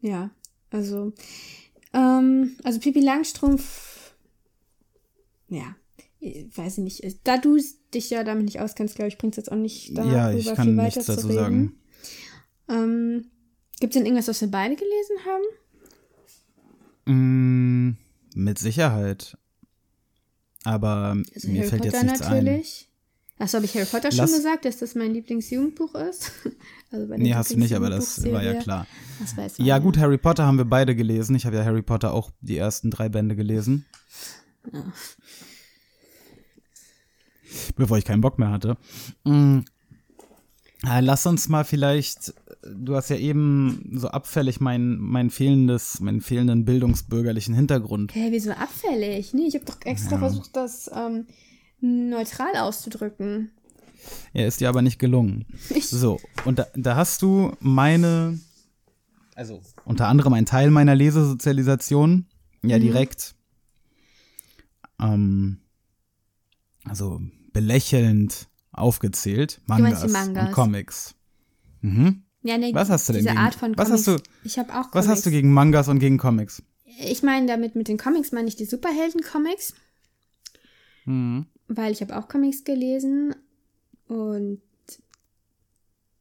Ja, 0.00 0.30
also, 0.70 1.12
ähm, 1.92 2.56
also 2.62 2.78
Pippi 2.80 3.00
Langstrumpf, 3.00 4.14
ja, 5.48 5.74
ich 6.20 6.56
weiß 6.56 6.78
ich 6.78 6.84
nicht. 6.84 7.20
Da 7.24 7.38
du 7.38 7.58
dich 7.94 8.10
ja 8.10 8.22
damit 8.24 8.44
nicht 8.44 8.60
auskennst, 8.60 8.96
glaube 8.96 9.08
ich, 9.08 9.18
bringt 9.18 9.34
es 9.34 9.38
jetzt 9.38 9.52
auch 9.52 9.56
nicht 9.56 9.96
darüber 9.96 10.12
Ja, 10.12 10.30
ich 10.32 10.46
kann 10.54 10.66
viel 10.66 10.74
nichts 10.74 10.96
weiter 10.96 11.06
dazu 11.06 11.20
zu 11.22 11.26
reden. 11.28 11.38
sagen. 11.38 11.80
Ähm, 12.68 13.30
Gibt 13.80 13.94
es 13.94 13.98
denn 13.98 14.06
irgendwas, 14.06 14.28
was 14.28 14.40
wir 14.40 14.50
beide 14.50 14.76
gelesen 14.76 15.16
haben? 15.24 15.44
Mm, 17.06 17.96
mit 18.34 18.58
Sicherheit. 18.58 19.38
Aber 20.64 21.16
Also 21.34 21.48
mir 21.48 21.60
Harry 21.60 21.68
fällt 21.68 21.82
Potter 21.82 21.96
jetzt 21.96 22.04
nichts 22.04 22.22
ein. 22.22 22.44
Achso, 23.40 23.56
habe 23.56 23.66
ich 23.66 23.74
Harry 23.74 23.86
Potter 23.86 24.10
schon 24.10 24.18
Lass- 24.18 24.32
gesagt, 24.36 24.64
dass 24.64 24.78
das 24.78 24.94
mein 24.94 25.12
Lieblingsjugendbuch 25.12 25.94
ist? 25.94 26.32
also 26.90 27.14
Nee, 27.16 27.34
hast 27.34 27.52
du 27.52 27.56
nicht, 27.58 27.74
aber 27.74 27.88
das 27.90 28.22
war 28.32 28.42
ja 28.42 28.54
klar. 28.54 28.86
Das 29.20 29.36
weiß 29.36 29.54
Ja, 29.58 29.76
man 29.76 29.82
gut, 29.84 29.98
Harry 29.98 30.18
Potter 30.18 30.44
haben 30.46 30.58
wir 30.58 30.64
beide 30.64 30.96
gelesen. 30.96 31.36
Ich 31.36 31.46
habe 31.46 31.56
ja 31.56 31.64
Harry 31.64 31.82
Potter 31.82 32.12
auch 32.12 32.30
die 32.40 32.56
ersten 32.56 32.90
drei 32.90 33.08
Bände 33.08 33.36
gelesen. 33.36 33.86
Bevor 37.76 37.96
ich 37.98 38.04
keinen 38.04 38.20
Bock 38.20 38.38
mehr 38.38 38.50
hatte. 38.50 38.76
Äh, 39.24 41.00
Lass 41.00 41.24
uns 41.26 41.48
mal 41.48 41.64
vielleicht, 41.64 42.34
du 42.62 42.94
hast 42.94 43.08
ja 43.10 43.16
eben 43.16 43.90
so 43.94 44.08
abfällig 44.08 44.60
mein, 44.60 44.98
mein 44.98 45.30
fehlendes, 45.30 46.00
meinen 46.00 46.20
fehlenden 46.20 46.64
bildungsbürgerlichen 46.64 47.54
Hintergrund. 47.54 48.14
Hä, 48.14 48.28
wieso 48.30 48.50
abfällig? 48.50 49.32
Nee, 49.32 49.46
ich 49.48 49.54
habe 49.54 49.64
doch 49.64 49.78
extra 49.84 50.18
versucht, 50.18 50.54
das 50.56 50.90
ähm, 50.94 51.26
neutral 51.80 52.54
auszudrücken. 52.56 53.50
Er 54.32 54.46
ist 54.46 54.60
dir 54.60 54.68
aber 54.68 54.82
nicht 54.82 54.98
gelungen. 54.98 55.44
So, 55.80 56.20
und 56.44 56.58
da, 56.58 56.66
da 56.74 56.96
hast 56.96 57.22
du 57.22 57.56
meine, 57.60 58.38
also 59.34 59.60
unter 59.84 60.06
anderem 60.08 60.32
ein 60.34 60.46
Teil 60.46 60.70
meiner 60.70 60.94
Lesesozialisation, 60.94 62.26
ja 62.62 62.78
direkt, 62.78 63.34
ähm, 65.00 65.58
also 66.84 67.20
belächelnd 67.52 68.48
aufgezählt. 68.72 69.60
Mangas, 69.66 70.10
Mangas? 70.10 70.46
und 70.48 70.52
Comics. 70.52 71.14
Mhm. 71.80 72.22
Ja, 72.42 72.56
nee, 72.56 72.72
Was 72.74 72.88
hast 72.88 73.08
du 73.08 73.12
denn 73.12 73.22
diese 73.22 73.34
gegen- 73.34 73.44
Art 73.44 73.54
von 73.56 73.76
was 73.76 73.88
Comics. 73.88 74.06
hast 74.06 74.18
du- 74.20 74.22
ich 74.44 74.58
habe 74.58 74.70
auch 74.70 74.90
Comics. 74.90 74.94
Was 74.94 75.08
hast 75.08 75.26
du 75.26 75.30
gegen 75.30 75.52
Mangas 75.52 75.88
und 75.88 75.98
gegen 75.98 76.18
Comics? 76.18 76.62
Ich 77.00 77.22
meine 77.22 77.46
damit 77.46 77.74
mit 77.74 77.88
den 77.88 77.98
Comics 77.98 78.32
meine 78.32 78.48
ich 78.48 78.56
die 78.56 78.64
Superhelden-Comics. 78.64 79.74
Mhm. 81.04 81.46
Weil 81.68 81.92
ich 81.92 82.00
habe 82.00 82.16
auch 82.16 82.28
Comics 82.28 82.64
gelesen 82.64 83.34
und 84.08 84.60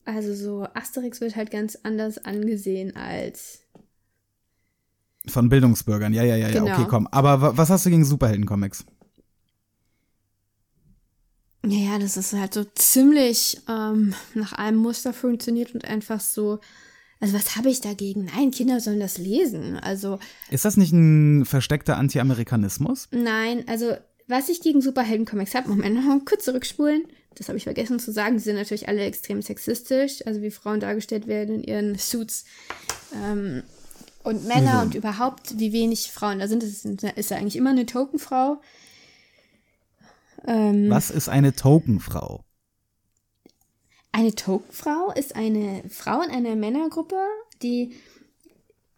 also 0.06 0.34
so 0.34 0.68
Asterix 0.74 1.20
wird 1.22 1.36
halt 1.36 1.52
ganz 1.52 1.78
anders 1.84 2.18
angesehen 2.20 2.96
als 2.96 3.60
Von 5.28 5.50
Bildungsbürgern, 5.50 6.14
ja, 6.14 6.24
ja, 6.24 6.36
ja, 6.38 6.48
ja, 6.50 6.62
Genau. 6.62 6.74
okay, 6.74 6.86
komm. 6.90 7.08
Aber 7.08 7.42
wa- 7.42 7.54
was 7.58 7.70
hast 7.70 7.86
du 7.86 7.90
gegen 7.90 8.06
Superhelden-Comics? 8.06 8.86
Ja, 11.66 11.78
ja, 11.94 12.00
das 12.00 12.16
ist 12.16 12.34
halt 12.34 12.54
so 12.54 12.64
ziemlich 12.76 13.60
ähm, 13.68 14.14
nach 14.36 14.54
einem 14.54 14.78
Muster 14.78 15.12
funktioniert 15.14 15.74
und 15.74 15.86
einfach 15.86 16.20
so. 16.22 16.60
Also 17.20 17.34
was 17.34 17.56
habe 17.56 17.70
ich 17.70 17.82
dagegen? 17.82 18.26
Nein, 18.26 18.52
Kinder 18.52 18.80
sollen 18.80 19.00
das 19.00 19.18
lesen. 19.18 19.76
Also 19.78 20.20
Ist 20.52 20.66
das 20.66 20.78
nicht 20.78 20.94
ein 20.94 21.46
versteckter 21.46 21.98
Anti-Amerikanismus? 21.98 23.08
nein, 23.12 23.64
also 23.68 23.98
was 24.28 24.50
ich 24.50 24.62
gegen 24.62 24.82
Superhelden-Comics 24.82 25.56
habe, 25.56 25.70
Moment, 25.70 25.96
noch 25.96 26.26
kurz 26.26 26.46
zurückspulen. 26.46 27.08
Das 27.36 27.48
habe 27.50 27.58
ich 27.58 27.64
vergessen 27.66 28.00
zu 28.00 28.12
sagen. 28.12 28.38
Die 28.38 28.44
sind 28.44 28.56
natürlich 28.56 28.88
alle 28.88 29.04
extrem 29.04 29.42
sexistisch, 29.42 30.26
also 30.26 30.42
wie 30.42 30.52
Frauen 30.52 30.80
dargestellt 30.80 31.28
werden 31.28 31.56
in 31.56 31.64
ihren 31.64 31.98
Suits. 31.98 32.46
Ähm, 33.14 33.64
und 34.24 34.46
Männer 34.46 34.74
Wieso? 34.74 34.86
und 34.86 34.96
überhaupt, 34.96 35.58
wie 35.60 35.72
wenig 35.72 36.12
Frauen 36.12 36.40
da 36.40 36.48
sind. 36.48 36.62
Das 36.62 36.70
ist, 36.70 36.86
ist 36.86 37.32
ja 37.32 37.38
eigentlich 37.38 37.56
immer 37.56 37.70
eine 37.70 37.86
Tokenfrau. 37.86 38.60
Ähm, 40.46 40.90
Was 40.90 41.12
ist 41.12 41.30
eine 41.30 41.54
Tokenfrau? 41.54 42.44
Eine 44.12 44.34
Tokenfrau 44.34 45.14
ist 45.14 45.36
eine 45.36 45.84
Frau 45.90 46.22
in 46.22 46.32
einer 46.32 46.56
Männergruppe, 46.56 47.18
die, 47.62 47.96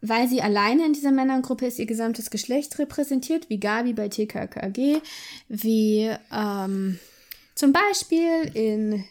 weil 0.00 0.28
sie 0.28 0.42
alleine 0.42 0.86
in 0.86 0.92
dieser 0.92 1.12
Männergruppe 1.12 1.66
ist, 1.66 1.78
ihr 1.78 1.86
gesamtes 1.86 2.30
Geschlecht 2.30 2.78
repräsentiert, 2.78 3.50
wie 3.50 3.60
Gabi 3.60 3.92
bei 3.92 4.08
TKKG, 4.08 5.00
wie 5.48 6.10
ähm, 6.32 6.98
zum 7.54 7.72
Beispiel 7.72 8.50
in 8.54 9.04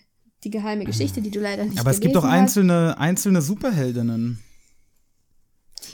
die 0.43 0.49
geheime 0.49 0.85
Geschichte, 0.85 1.21
die 1.21 1.31
du 1.31 1.39
leider 1.39 1.65
nicht 1.65 1.79
Aber 1.79 1.91
es 1.91 1.99
gibt 1.99 2.15
doch 2.15 2.23
hast. 2.23 2.31
einzelne, 2.31 2.97
einzelne 2.97 3.41
Superheldinnen. 3.41 4.39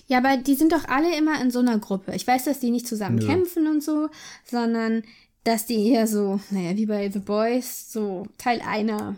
Ja, 0.07 0.19
aber 0.19 0.37
die 0.37 0.55
sind 0.55 0.71
doch 0.71 0.85
alle 0.87 1.17
immer 1.17 1.41
in 1.41 1.49
so 1.49 1.59
einer 1.59 1.79
Gruppe. 1.79 2.13
Ich 2.15 2.27
weiß, 2.27 2.45
dass 2.45 2.59
die 2.59 2.69
nicht 2.69 2.87
zusammen 2.87 3.17
Nö. 3.17 3.25
kämpfen 3.25 3.67
und 3.67 3.83
so, 3.83 4.09
sondern 4.45 5.03
dass 5.43 5.65
die 5.65 5.89
eher 5.89 6.07
so, 6.07 6.39
naja, 6.51 6.75
wie 6.75 6.85
bei 6.85 7.09
The 7.09 7.19
Boys, 7.19 7.91
so 7.91 8.27
Teil 8.37 8.61
einer 8.61 9.15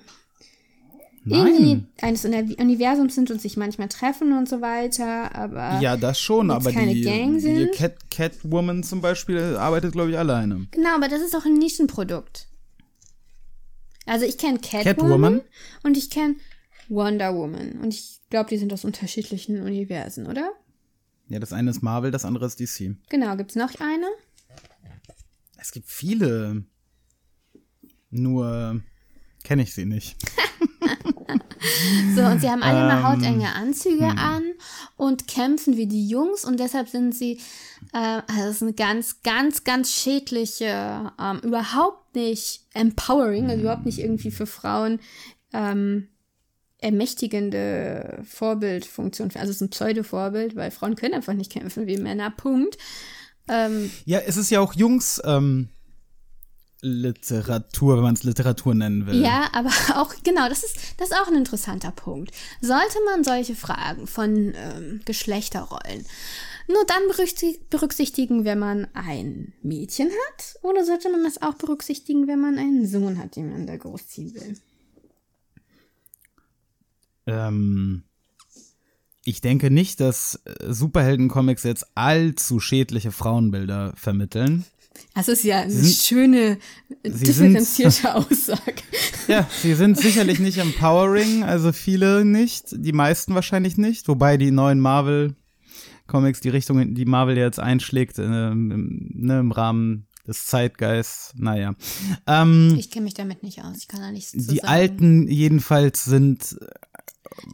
irgendwie 1.36 1.74
Nein. 1.76 1.88
eines 2.02 2.26
Uni- 2.26 2.56
Universums 2.60 3.16
sind 3.16 3.30
und 3.32 3.42
sich 3.42 3.58
manchmal 3.58 3.88
treffen 3.90 4.38
und 4.38 4.48
so 4.48 4.62
weiter, 4.62 5.34
aber 5.36 5.80
Ja, 5.82 5.98
das 5.98 6.20
schon, 6.20 6.52
aber 6.52 6.72
keine 6.72 6.94
die, 6.94 7.02
Gang 7.02 7.34
die 7.36 7.40
sind. 7.40 7.72
Cat, 7.74 8.10
Catwoman 8.12 8.84
zum 8.84 9.02
Beispiel 9.02 9.56
arbeitet, 9.56 9.92
glaube 9.94 10.12
ich, 10.12 10.18
alleine. 10.18 10.68
genau, 10.72 10.96
aber 10.96 11.08
das 11.08 11.22
ist 11.22 11.36
auch 11.36 11.46
ein 11.46 11.56
Nischenprodukt. 11.56 12.48
Also 14.06 14.26
ich 14.26 14.38
kenne 14.38 14.60
Catwoman, 14.60 14.86
Catwoman? 14.96 15.42
und 15.84 15.98
ich 15.98 16.10
kenne 16.10 16.36
Wonder 16.88 17.36
Woman 17.36 17.74
und 17.82 17.94
ich 17.94 18.22
glaube, 18.30 18.50
die 18.50 18.58
sind 18.58 18.72
aus 18.72 18.86
unterschiedlichen 18.86 19.62
Universen, 19.62 20.28
oder? 20.28 20.52
Ja, 21.30 21.40
das 21.40 21.52
eine 21.52 21.72
ist 21.72 21.82
Marvel, 21.82 22.12
das 22.12 22.24
andere 22.24 22.46
ist 22.46 22.60
DC. 22.60 22.96
Genau, 23.10 23.36
gibt's 23.36 23.56
noch 23.56 23.74
eine? 23.82 24.06
Es 25.58 25.72
gibt 25.74 25.90
viele. 25.92 26.64
Nur 28.10 28.82
kenne 29.44 29.64
ich 29.64 29.74
sie 29.74 29.86
nicht. 29.86 30.16
So, 32.16 32.24
und 32.24 32.42
sie 32.42 32.50
haben 32.50 32.64
alle 32.64 32.80
immer 32.80 33.00
Ähm, 33.00 33.04
hautenge 33.04 33.54
Anzüge 33.54 34.10
hm. 34.10 34.18
an 34.18 34.44
und 34.96 35.28
kämpfen 35.28 35.78
wie 35.78 35.88
die 35.88 36.08
Jungs 36.08 36.46
und 36.46 36.60
deshalb 36.60 36.90
sind 36.90 37.14
sie, 37.14 37.40
äh, 37.94 38.22
also 38.28 38.42
das 38.42 38.56
ist 38.56 38.62
eine 38.64 38.74
ganz, 38.74 39.22
ganz, 39.22 39.64
ganz 39.64 39.92
schädliche, 39.94 41.12
ähm, 41.22 41.40
überhaupt 41.44 42.16
nicht 42.16 42.62
empowering, 42.74 43.50
also 43.50 43.62
überhaupt 43.62 43.86
nicht 43.86 44.00
irgendwie 44.00 44.32
für 44.32 44.48
Frauen 44.48 45.00
ähm, 45.54 46.08
ermächtigende 46.80 48.24
Vorbildfunktion. 48.24 49.32
Also 49.36 49.50
es 49.50 49.58
ist 49.58 49.62
ein 49.62 49.70
Pseudo-Vorbild, 49.70 50.56
weil 50.56 50.72
Frauen 50.72 50.96
können 50.96 51.16
einfach 51.16 51.34
nicht 51.34 51.52
kämpfen 51.52 51.88
wie 51.88 51.98
Männer, 51.98 52.30
Punkt. 52.30 52.78
Ähm, 53.50 53.90
Ja, 54.06 54.20
es 54.20 54.38
ist 54.38 54.50
ja 54.50 54.60
auch 54.60 54.74
Jungs 54.74 55.22
ähm, 55.26 55.70
Literatur, 56.82 57.98
wenn 57.98 58.04
man 58.04 58.14
es 58.14 58.24
Literatur 58.24 58.76
nennen 58.76 59.08
will. 59.08 59.22
Ja, 59.22 59.50
aber 59.54 59.70
auch, 59.96 60.14
genau, 60.24 60.48
das 60.50 60.64
ist, 60.64 60.78
das 60.98 61.10
ist 61.10 61.16
auch 61.18 61.28
ein 61.28 61.36
interessanter 61.36 61.92
Punkt. 61.92 62.32
Sollte 62.62 62.98
man 63.06 63.24
solche 63.24 63.56
Fragen 63.56 64.08
von 64.08 64.54
ähm, 64.56 65.02
Geschlechterrollen 65.06 66.06
nur 66.70 66.84
dann 66.86 67.04
berücksi- 67.10 67.60
berücksichtigen, 67.70 68.44
wenn 68.44 68.60
man 68.60 68.88
ein 68.94 69.54
Mädchen 69.64 70.10
hat? 70.10 70.56
Oder 70.64 70.86
sollte 70.86 71.10
man 71.10 71.24
das 71.24 71.42
auch 71.42 71.54
berücksichtigen, 71.54 72.28
wenn 72.28 72.42
man 72.42 72.58
einen 72.58 72.86
Sohn 72.86 73.18
hat, 73.18 73.36
den 73.38 73.50
man 73.50 73.66
da 73.66 73.78
großziehen 73.78 74.36
will? 74.36 74.58
Ähm, 77.26 78.04
ich 79.24 79.42
denke 79.42 79.72
nicht, 79.72 80.00
dass 80.00 80.42
äh, 80.46 80.74
Superhelden-Comics 80.74 81.64
jetzt 81.64 81.86
allzu 81.96 82.60
schädliche 82.60 83.12
Frauenbilder 83.12 83.94
vermitteln. 83.96 84.66
Das 85.16 85.28
ist 85.28 85.44
ja 85.44 85.62
eine 85.62 85.72
sind- 85.72 85.96
schöne, 85.96 86.58
differenzierte 87.06 88.14
Aussage. 88.16 88.84
Ja, 89.28 89.48
sie 89.62 89.74
sind 89.74 89.98
sicherlich 89.98 90.40
nicht 90.40 90.58
empowering, 90.60 91.44
also 91.44 91.72
viele 91.74 92.24
nicht, 92.26 92.66
die 92.72 92.94
meisten 92.94 93.34
wahrscheinlich 93.36 93.78
nicht, 93.78 94.08
wobei 94.08 94.38
die 94.38 94.52
neuen 94.52 94.80
Marvel-Comics, 94.80 96.40
die 96.42 96.50
Richtung, 96.50 96.80
in 96.80 96.96
die 96.96 97.06
Marvel 97.06 97.38
jetzt 97.38 97.60
einschlägt, 97.60 98.20
ähm, 98.20 98.72
im, 98.72 99.12
ne, 99.26 99.40
im 99.40 99.52
Rahmen 99.52 100.08
des 100.28 100.46
Zeitgeists, 100.46 101.34
naja. 101.38 101.74
Ähm, 102.28 102.76
Ich 102.78 102.92
kenne 102.92 103.06
mich 103.06 103.14
damit 103.14 103.44
nicht 103.44 103.64
aus. 103.64 103.78
Ich 103.78 103.88
kann 103.88 104.02
da 104.02 104.12
nichts 104.12 104.32
zu 104.32 104.38
die 104.40 104.58
sagen. 104.58 104.68
alten 104.68 105.28
jedenfalls 105.30 106.04
sind 106.04 106.58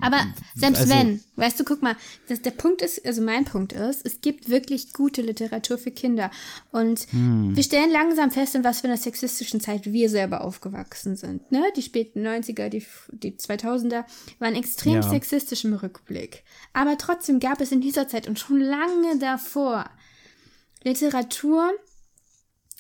Aber 0.01 0.21
selbst 0.55 0.81
also- 0.81 0.93
wenn, 0.93 1.23
weißt 1.35 1.59
du, 1.59 1.63
guck 1.63 1.81
mal, 1.81 1.95
das, 2.27 2.41
der 2.41 2.51
Punkt 2.51 2.81
ist, 2.81 3.05
also 3.05 3.21
mein 3.21 3.45
Punkt 3.45 3.73
ist, 3.73 4.05
es 4.05 4.21
gibt 4.21 4.49
wirklich 4.49 4.93
gute 4.93 5.21
Literatur 5.21 5.77
für 5.77 5.91
Kinder. 5.91 6.31
Und 6.71 7.01
Hm. 7.11 7.55
wir 7.55 7.63
stellen 7.63 7.91
langsam 7.91 8.31
fest, 8.31 8.55
in 8.55 8.63
was 8.63 8.81
für 8.81 8.87
einer 8.87 8.97
sexistischen 8.97 9.59
Zeit 9.61 9.91
wir 9.91 10.09
selber 10.09 10.41
aufgewachsen 10.43 11.15
sind. 11.15 11.51
Ne? 11.51 11.63
Die 11.75 11.81
späten 11.81 12.21
90er, 12.25 12.69
die, 12.69 12.85
die 13.11 13.37
2000er 13.37 14.05
waren 14.39 14.55
extrem 14.55 14.95
Ja. 14.95 15.01
sexistisch 15.03 15.63
im 15.65 15.73
Rückblick. 15.73 16.43
Aber 16.73 16.97
trotzdem 16.97 17.39
gab 17.39 17.61
es 17.61 17.71
in 17.71 17.81
dieser 17.81 18.07
Zeit 18.07 18.27
und 18.27 18.39
schon 18.39 18.59
lange 18.59 19.17
davor 19.19 19.89
Literatur 20.83 21.71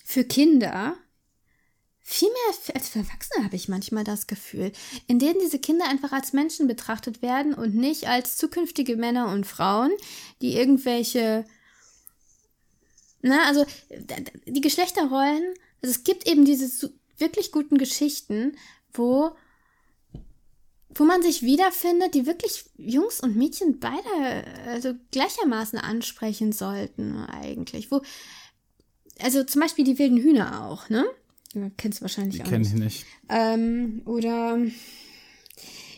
für 0.05 0.23
Kinder, 0.23 0.95
viel 2.05 2.27
mehr 2.27 2.75
als 2.75 2.89
für 2.89 2.99
Erwachsene 2.99 3.45
habe 3.45 3.55
ich 3.55 3.69
manchmal 3.69 4.03
das 4.03 4.27
Gefühl, 4.27 4.73
in 5.07 5.19
denen 5.19 5.39
diese 5.39 5.57
Kinder 5.59 5.87
einfach 5.87 6.11
als 6.11 6.33
Menschen 6.33 6.67
betrachtet 6.67 7.21
werden 7.21 7.53
und 7.53 7.75
nicht 7.75 8.07
als 8.07 8.35
zukünftige 8.35 8.97
Männer 8.97 9.29
und 9.31 9.47
Frauen, 9.47 9.91
die 10.41 10.53
irgendwelche, 10.55 11.45
na, 13.21 13.47
also 13.47 13.65
d- 13.89 14.21
d- 14.21 14.51
die 14.51 14.61
Geschlechterrollen, 14.61 15.43
also 15.81 15.91
es 15.97 16.03
gibt 16.03 16.27
eben 16.27 16.43
diese 16.43 16.89
wirklich 17.17 17.51
guten 17.51 17.77
Geschichten, 17.77 18.57
wo 18.93 19.31
wo 20.95 21.05
man 21.05 21.23
sich 21.23 21.41
wiederfindet, 21.41 22.13
die 22.13 22.27
wirklich 22.27 22.65
Jungs 22.77 23.19
und 23.19 23.35
Mädchen 23.35 23.79
beide 23.79 24.45
also 24.67 24.93
gleichermaßen 25.09 25.79
ansprechen 25.79 26.51
sollten 26.51 27.17
eigentlich. 27.25 27.89
Wo 27.89 28.01
also 29.19 29.43
zum 29.43 29.61
Beispiel 29.61 29.85
die 29.85 29.97
wilden 29.97 30.17
Hühner 30.17 30.65
auch, 30.67 30.89
ne? 30.89 31.05
Ja, 31.53 31.69
Kennst 31.77 31.99
du 31.99 32.01
wahrscheinlich 32.03 32.41
auch 32.41 32.45
kenne 32.49 32.59
nicht. 32.59 32.73
ich 32.73 32.79
nicht. 32.79 33.05
Ähm, 33.29 34.01
oder 34.05 34.57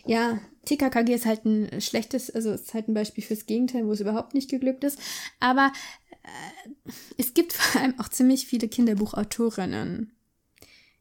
ja, 0.06 0.40
TKKG 0.66 1.14
ist 1.14 1.26
halt 1.26 1.46
ein 1.46 1.82
schlechtes, 1.82 2.30
also 2.30 2.52
ist 2.52 2.74
halt 2.74 2.88
ein 2.88 2.94
Beispiel 2.94 3.24
fürs 3.24 3.46
Gegenteil, 3.46 3.86
wo 3.88 3.92
es 3.92 4.02
überhaupt 4.02 4.34
nicht 4.34 4.50
geglückt 4.50 4.84
ist. 4.84 5.00
Aber 5.40 5.72
äh, 6.24 6.92
es 7.18 7.34
gibt 7.34 7.54
vor 7.54 7.82
allem 7.82 8.00
auch 8.00 8.10
ziemlich 8.10 8.46
viele 8.48 8.68
Kinderbuchautorinnen, 8.68 10.12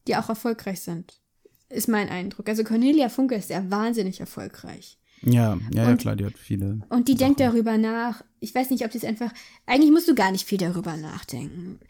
die 0.06 0.16
auch 0.16 0.28
erfolgreich 0.28 0.80
sind. 0.80 1.20
Ist 1.68 1.88
mein 1.88 2.08
Eindruck. 2.08 2.48
Also 2.48 2.62
Cornelia 2.62 3.08
Funke 3.08 3.34
ist 3.34 3.50
ja 3.50 3.68
wahnsinnig 3.70 4.20
erfolgreich. 4.20 4.98
Ja, 5.22 5.58
ja, 5.72 5.82
ja, 5.84 5.88
Und- 5.90 5.98
klar, 6.00 6.16
die 6.16 6.24
hat 6.26 6.38
viele. 6.38 6.80
Und 6.90 7.08
die 7.08 7.14
denkt 7.14 7.40
darüber 7.40 7.78
nach. 7.78 8.22
Ich 8.40 8.54
weiß 8.54 8.70
nicht, 8.70 8.84
ob 8.84 8.90
die 8.90 8.98
es 8.98 9.04
einfach. 9.04 9.32
Eigentlich 9.66 9.90
musst 9.90 10.06
du 10.08 10.14
gar 10.14 10.30
nicht 10.30 10.46
viel 10.46 10.58
darüber 10.58 10.96
nachdenken. 10.98 11.80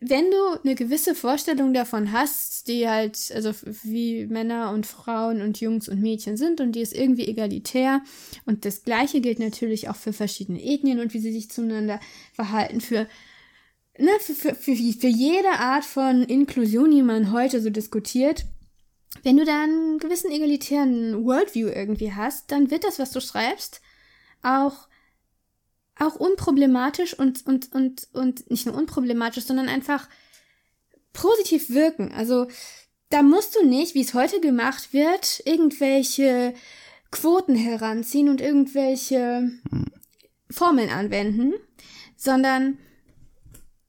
Wenn 0.00 0.30
du 0.30 0.60
eine 0.62 0.74
gewisse 0.74 1.14
Vorstellung 1.14 1.74
davon 1.74 2.12
hast, 2.12 2.68
die 2.68 2.88
halt, 2.88 3.32
also 3.34 3.52
wie 3.82 4.26
Männer 4.26 4.70
und 4.72 4.86
Frauen 4.86 5.42
und 5.42 5.60
Jungs 5.60 5.88
und 5.88 6.00
Mädchen 6.00 6.36
sind 6.36 6.60
und 6.60 6.72
die 6.72 6.80
ist 6.80 6.94
irgendwie 6.94 7.26
egalitär 7.26 8.02
und 8.46 8.64
das 8.64 8.84
Gleiche 8.84 9.20
gilt 9.20 9.40
natürlich 9.40 9.88
auch 9.88 9.96
für 9.96 10.12
verschiedene 10.12 10.62
Ethnien 10.62 11.00
und 11.00 11.12
wie 11.12 11.18
sie 11.18 11.32
sich 11.32 11.50
zueinander 11.50 11.98
verhalten, 12.32 12.80
für, 12.80 13.08
ne, 13.98 14.10
für, 14.20 14.34
für, 14.34 14.54
für, 14.54 14.76
für 14.76 15.08
jede 15.08 15.50
Art 15.58 15.84
von 15.84 16.22
Inklusion, 16.22 16.90
die 16.90 17.02
man 17.02 17.32
heute 17.32 17.60
so 17.60 17.70
diskutiert, 17.70 18.44
wenn 19.22 19.36
du 19.36 19.44
da 19.44 19.64
einen 19.64 19.98
gewissen 19.98 20.30
egalitären 20.30 21.24
Worldview 21.24 21.68
irgendwie 21.68 22.12
hast, 22.12 22.52
dann 22.52 22.70
wird 22.70 22.84
das, 22.84 22.98
was 22.98 23.10
du 23.10 23.20
schreibst, 23.20 23.80
auch, 24.42 24.88
auch 26.00 26.16
unproblematisch 26.16 27.18
und, 27.18 27.46
und, 27.46 27.72
und, 27.72 28.08
und 28.12 28.50
nicht 28.50 28.66
nur 28.66 28.74
unproblematisch, 28.74 29.44
sondern 29.44 29.68
einfach 29.68 30.08
positiv 31.12 31.70
wirken. 31.70 32.12
Also 32.12 32.46
da 33.10 33.22
musst 33.22 33.56
du 33.56 33.66
nicht, 33.66 33.94
wie 33.94 34.02
es 34.02 34.14
heute 34.14 34.40
gemacht 34.40 34.92
wird, 34.92 35.42
irgendwelche 35.44 36.54
Quoten 37.10 37.54
heranziehen 37.54 38.28
und 38.28 38.40
irgendwelche 38.40 39.50
Formeln 40.50 40.90
anwenden, 40.90 41.54
sondern 42.16 42.78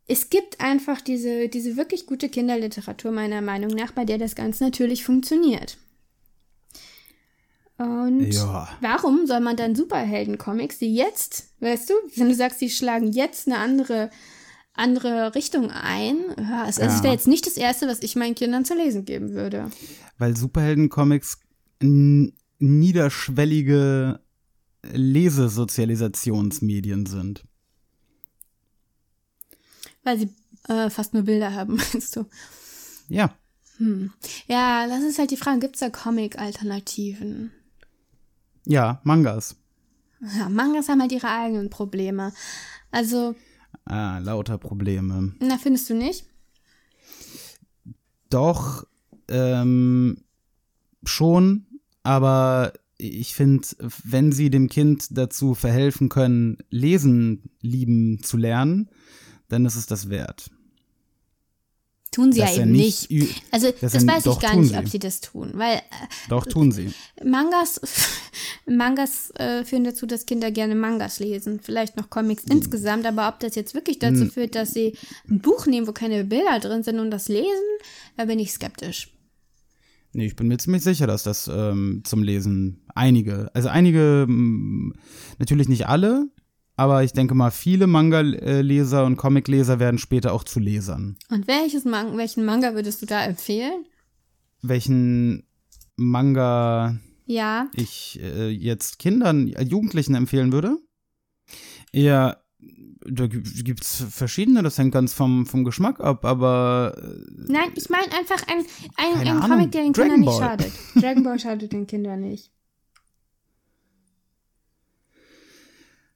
es 0.08 0.30
gibt 0.30 0.60
einfach 0.60 1.00
diese, 1.02 1.48
diese 1.48 1.78
wirklich 1.78 2.06
gute 2.06 2.30
Kinderliteratur 2.30 3.12
meiner 3.12 3.42
Meinung 3.42 3.72
nach, 3.72 3.92
bei 3.92 4.04
der 4.04 4.18
das 4.18 4.36
ganz 4.36 4.60
natürlich 4.60 5.06
funktioniert. 5.06 5.78
Und 7.82 8.32
Ja. 8.32 8.70
warum 8.80 9.26
soll 9.26 9.40
man 9.40 9.58
dann 9.58 9.74
Superhelden-Comics, 9.76 10.78
die 10.78 10.94
jetzt, 10.94 11.46
weißt 11.62 11.90
du, 11.90 11.94
wenn 12.16 12.30
du 12.30 12.36
sagst, 12.36 12.62
die 12.62 12.70
schlagen 12.70 13.12
jetzt 13.12 13.48
eine 13.48 13.58
andere, 13.58 14.12
andere 14.74 15.34
Richtung 15.34 15.72
ein, 15.72 16.18
ja, 16.38 16.68
es, 16.68 16.80
also 16.80 16.98
Ja. 16.98 17.04
wäre 17.04 17.14
jetzt 17.14 17.28
nicht 17.28 17.48
das 17.48 17.58
Erste, 17.58 17.88
was 17.88 18.04
ich 18.04 18.16
meinen 18.16 18.36
Kindern 18.36 18.66
zu 18.66 18.76
lesen 18.76 19.04
geben 19.06 19.32
würde. 19.34 19.72
Weil 20.20 20.38
Superhelden-Comics 20.38 21.40
niederschwellige 22.60 24.20
Lesesozialisationsmedien 24.84 27.08
sind. 27.08 27.44
Weil 30.04 30.20
sie 30.20 30.30
äh, 30.68 30.92
fast 30.92 31.16
nur 31.16 31.24
Bilder 31.24 31.56
haben, 31.56 31.76
meinst 31.94 32.16
du? 32.16 32.26
Ja. 33.08 33.36
Ja, 34.48 34.86
das 34.88 35.02
ist 35.04 35.18
halt 35.18 35.32
die 35.32 35.38
Frage, 35.38 35.60
gibt 35.60 35.74
es 35.76 35.80
da 35.80 35.90
Comic-Alternativen? 35.90 37.52
Ja, 38.66 39.02
Mangas. 39.04 39.56
Ja, 40.38 40.50
Mangas 40.50 40.88
haben 40.90 41.02
halt 41.02 41.12
ihre 41.12 41.30
eigenen 41.30 41.70
Probleme. 41.70 42.32
Also, 42.92 43.36
Ah, 43.86 44.20
lauter 44.20 44.58
Probleme. 44.58 45.34
na, 45.40 45.58
findest 45.58 45.90
du 45.90 45.96
nicht? 45.96 46.26
Doch, 48.30 48.86
ähm, 49.28 50.24
schon, 51.04 51.66
aber 52.04 52.74
ich 52.98 53.34
finde, 53.34 53.68
wenn 54.04 54.32
sie 54.32 54.50
dem 54.50 54.68
Kind 54.70 55.18
dazu 55.18 55.56
verhelfen 55.56 56.10
können, 56.10 56.58
lesen 56.70 57.50
lieben 57.62 58.22
zu 58.22 58.38
lernen, 58.38 58.90
dann 59.48 59.66
ist 59.66 59.76
es 59.76 59.88
das 59.88 60.10
wert. 60.10 60.52
Tun 62.14 62.34
sie 62.34 62.42
Dass 62.42 62.58
ja 62.58 62.64
eben 62.64 62.74
nicht 62.74 63.08
Also 63.52 63.72
das 63.80 63.94
weiß 64.06 64.26
ich 64.26 64.40
gar 64.40 64.58
nicht, 64.58 64.72
sie. 64.72 64.78
ob 64.78 64.90
sie 64.90 65.00
das 65.00 65.22
tun, 65.22 65.52
weil 65.54 65.78
äh, 65.78 65.82
Doch, 66.28 66.46
tun 66.46 66.70
sie. 66.74 66.92
Mangas, 67.24 67.80
Mangas 68.66 69.32
äh, 69.36 69.64
führen 69.64 69.86
dazu, 69.86 70.06
dass 70.06 70.26
Kinder 70.26 70.52
gerne 70.52 70.76
Mangas 70.76 71.20
lesen. 71.20 71.62
Vielleicht 71.64 71.96
noch 71.96 72.10
Comics 72.10 72.44
Hm. 72.44 72.58
insgesamt, 72.58 73.06
aber 73.06 73.30
ob 73.30 73.40
das 73.40 73.56
jetzt 73.56 73.74
wirklich 73.74 73.98
dazu 74.00 74.26
führt, 74.26 74.56
dass 74.56 74.74
sie 74.74 74.98
ein 75.30 75.40
Buch 75.40 75.68
nehmen, 75.68 75.88
wo 75.88 75.94
keine 75.94 76.26
Bilder 76.26 76.60
drin 76.60 76.84
sind 76.84 77.00
und 77.00 77.12
das 77.12 77.30
lesen, 77.30 77.48
da 78.18 78.26
bin 78.26 78.40
ich 78.40 78.52
skeptisch. 78.52 79.10
Nee, 80.12 80.26
ich 80.26 80.36
bin 80.36 80.50
mir 80.50 80.58
ziemlich 80.58 80.84
sicher, 80.84 81.08
dass 81.08 81.24
das 81.24 81.48
ähm, 81.48 82.02
zum 82.04 82.24
Lesen 82.24 82.82
einige, 82.94 83.50
also 83.54 83.70
einige, 83.70 84.28
natürlich 85.40 85.70
nicht 85.70 85.88
alle, 85.88 86.28
aber 86.82 87.04
ich 87.04 87.14
denke 87.14 87.36
mal, 87.36 87.52
viele 87.52 87.86
Manga-Leser 87.86 89.06
und 89.06 89.16
Comic-Leser 89.16 89.80
werden 89.80 90.00
später 90.00 90.34
auch 90.34 90.44
zu 90.44 90.60
Lesern. 90.60 91.16
Und 91.30 91.48
welches 91.48 91.86
Man 91.86 92.18
welchen 92.18 92.44
Manga 92.44 92.74
würdest 92.74 93.04
du 93.04 93.06
da 93.06 93.24
empfehlen? 93.24 93.86
Welchen 94.64 95.44
Manga 95.96 96.98
Ja, 97.28 97.68
ich 97.76 98.20
äh, 98.24 98.50
jetzt 98.50 98.98
Kindern, 98.98 99.50
äh, 99.50 99.62
Jugendlichen 99.62 100.16
empfehlen 100.16 100.52
würde? 100.52 100.78
Ja, 101.94 102.38
da 103.06 103.28
gibt 103.28 103.84
es 103.84 104.04
verschiedene, 104.10 104.64
das 104.64 104.80
hängt 104.80 104.92
ganz 104.92 105.14
vom, 105.14 105.46
vom 105.46 105.64
Geschmack 105.64 106.00
ab, 106.00 106.26
aber 106.26 106.96
äh, 106.98 107.52
nein, 107.52 107.72
ich 107.76 107.90
meine 107.92 108.12
einfach 108.18 108.44
ein, 108.48 108.66
ein. 108.96 109.40
Comic, 109.40 109.72
der 109.72 109.84
den 109.84 109.94
Dragon 109.94 110.14
Kindern 110.14 110.20
nicht 110.22 110.30
Ball. 110.30 110.40
schadet. 110.40 110.72
Dragon 110.96 111.24
Ball 111.24 111.40
schadet 111.40 111.74
den 111.74 111.86
Kindern 111.86 112.22
nicht. 112.22 112.52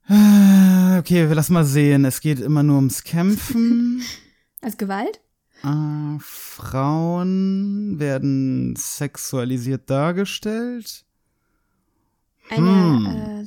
Okay, 0.10 1.32
lass 1.34 1.50
mal 1.50 1.66
sehen. 1.66 2.06
Es 2.06 2.22
geht 2.22 2.40
immer 2.40 2.64
nur 2.64 2.78
ums 2.78 3.04
Kämpfen. 3.04 4.02
Als 4.62 4.78
Gewalt? 4.78 5.20
Äh, 5.64 6.20
Frauen 6.20 8.00
werden 8.00 8.76
sexualisiert 8.76 9.90
dargestellt. 9.90 11.06
Eine 12.50 12.68
Hm. 12.68 13.06
äh, 13.06 13.46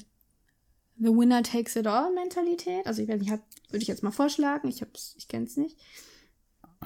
The 1.01 1.11
Winner 1.11 1.43
Takes 1.45 1.77
It 1.77 1.87
All 1.87 2.13
Mentalität? 2.13 2.87
Also 2.87 3.03
ich 3.03 3.09
weiß 3.09 3.21
nicht, 3.21 3.31
würde 3.31 3.83
ich 3.83 3.87
jetzt 3.87 4.03
mal 4.03 4.11
vorschlagen. 4.11 4.69
Ich 4.69 4.81
hab's, 4.83 5.15
ich 5.17 5.29
kenn's 5.29 5.57
nicht. 5.57 5.79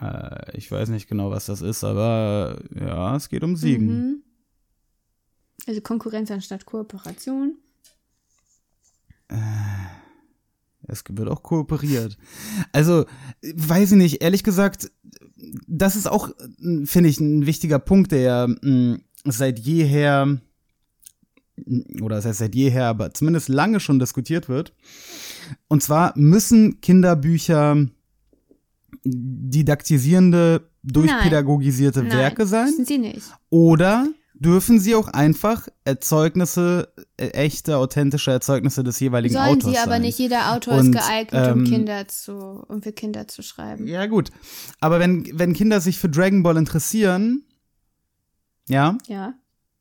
Äh, 0.00 0.56
ich 0.56 0.70
weiß 0.70 0.90
nicht 0.90 1.08
genau, 1.08 1.30
was 1.30 1.46
das 1.46 1.62
ist, 1.62 1.82
aber 1.82 2.60
ja, 2.74 3.16
es 3.16 3.30
geht 3.30 3.42
um 3.42 3.56
Siegen. 3.56 3.86
Mhm. 3.86 4.22
Also 5.66 5.80
Konkurrenz 5.80 6.30
anstatt 6.30 6.66
Kooperation. 6.66 7.56
Es 10.88 11.04
wird 11.08 11.28
auch 11.28 11.42
kooperiert. 11.42 12.18
Also, 12.72 13.06
weiß 13.42 13.92
ich 13.92 13.98
nicht, 13.98 14.22
ehrlich 14.22 14.42
gesagt, 14.44 14.90
das 15.66 15.96
ist 15.96 16.06
auch, 16.06 16.28
äh, 16.28 16.86
finde 16.86 17.08
ich, 17.08 17.20
ein 17.20 17.46
wichtiger 17.46 17.78
Punkt, 17.78 18.12
der 18.12 18.48
mh, 18.48 18.98
seit 19.24 19.58
jeher, 19.58 20.26
mh, 21.56 22.02
oder 22.02 22.16
das 22.16 22.26
heißt 22.26 22.38
seit 22.40 22.54
jeher, 22.54 22.86
aber 22.86 23.14
zumindest 23.14 23.48
lange 23.48 23.80
schon 23.80 23.98
diskutiert 23.98 24.48
wird. 24.48 24.74
Und 25.68 25.82
zwar 25.82 26.12
müssen 26.16 26.80
Kinderbücher 26.80 27.86
didaktisierende, 29.04 30.68
durchpädagogisierte 30.82 32.02
Nein, 32.02 32.12
Werke 32.12 32.46
sein? 32.46 32.66
Müssen 32.66 32.86
sie 32.86 32.98
nicht. 32.98 33.22
Oder 33.50 34.08
dürfen 34.42 34.78
sie 34.80 34.94
auch 34.94 35.08
einfach 35.08 35.68
Erzeugnisse, 35.84 36.92
äh, 37.16 37.28
echte, 37.28 37.76
authentische 37.78 38.30
Erzeugnisse 38.30 38.82
des 38.84 39.00
jeweiligen 39.00 39.34
Sollen 39.34 39.58
Autors 39.58 39.72
sie 39.72 39.78
aber 39.78 39.92
sein? 39.92 40.02
nicht. 40.02 40.18
Jeder 40.18 40.52
Autor 40.52 40.74
Und, 40.74 40.86
ist 40.94 41.00
geeignet, 41.00 41.52
um 41.52 41.60
ähm, 41.60 41.64
Kinder 41.64 42.08
zu, 42.08 42.34
um 42.36 42.82
für 42.82 42.92
Kinder 42.92 43.28
zu 43.28 43.42
schreiben. 43.42 43.86
Ja, 43.86 44.06
gut. 44.06 44.30
Aber 44.80 45.00
wenn, 45.00 45.26
wenn 45.38 45.54
Kinder 45.54 45.80
sich 45.80 45.98
für 45.98 46.08
Dragon 46.08 46.42
Ball 46.42 46.56
interessieren, 46.56 47.44
ja, 48.68 48.98
Ja. 49.08 49.34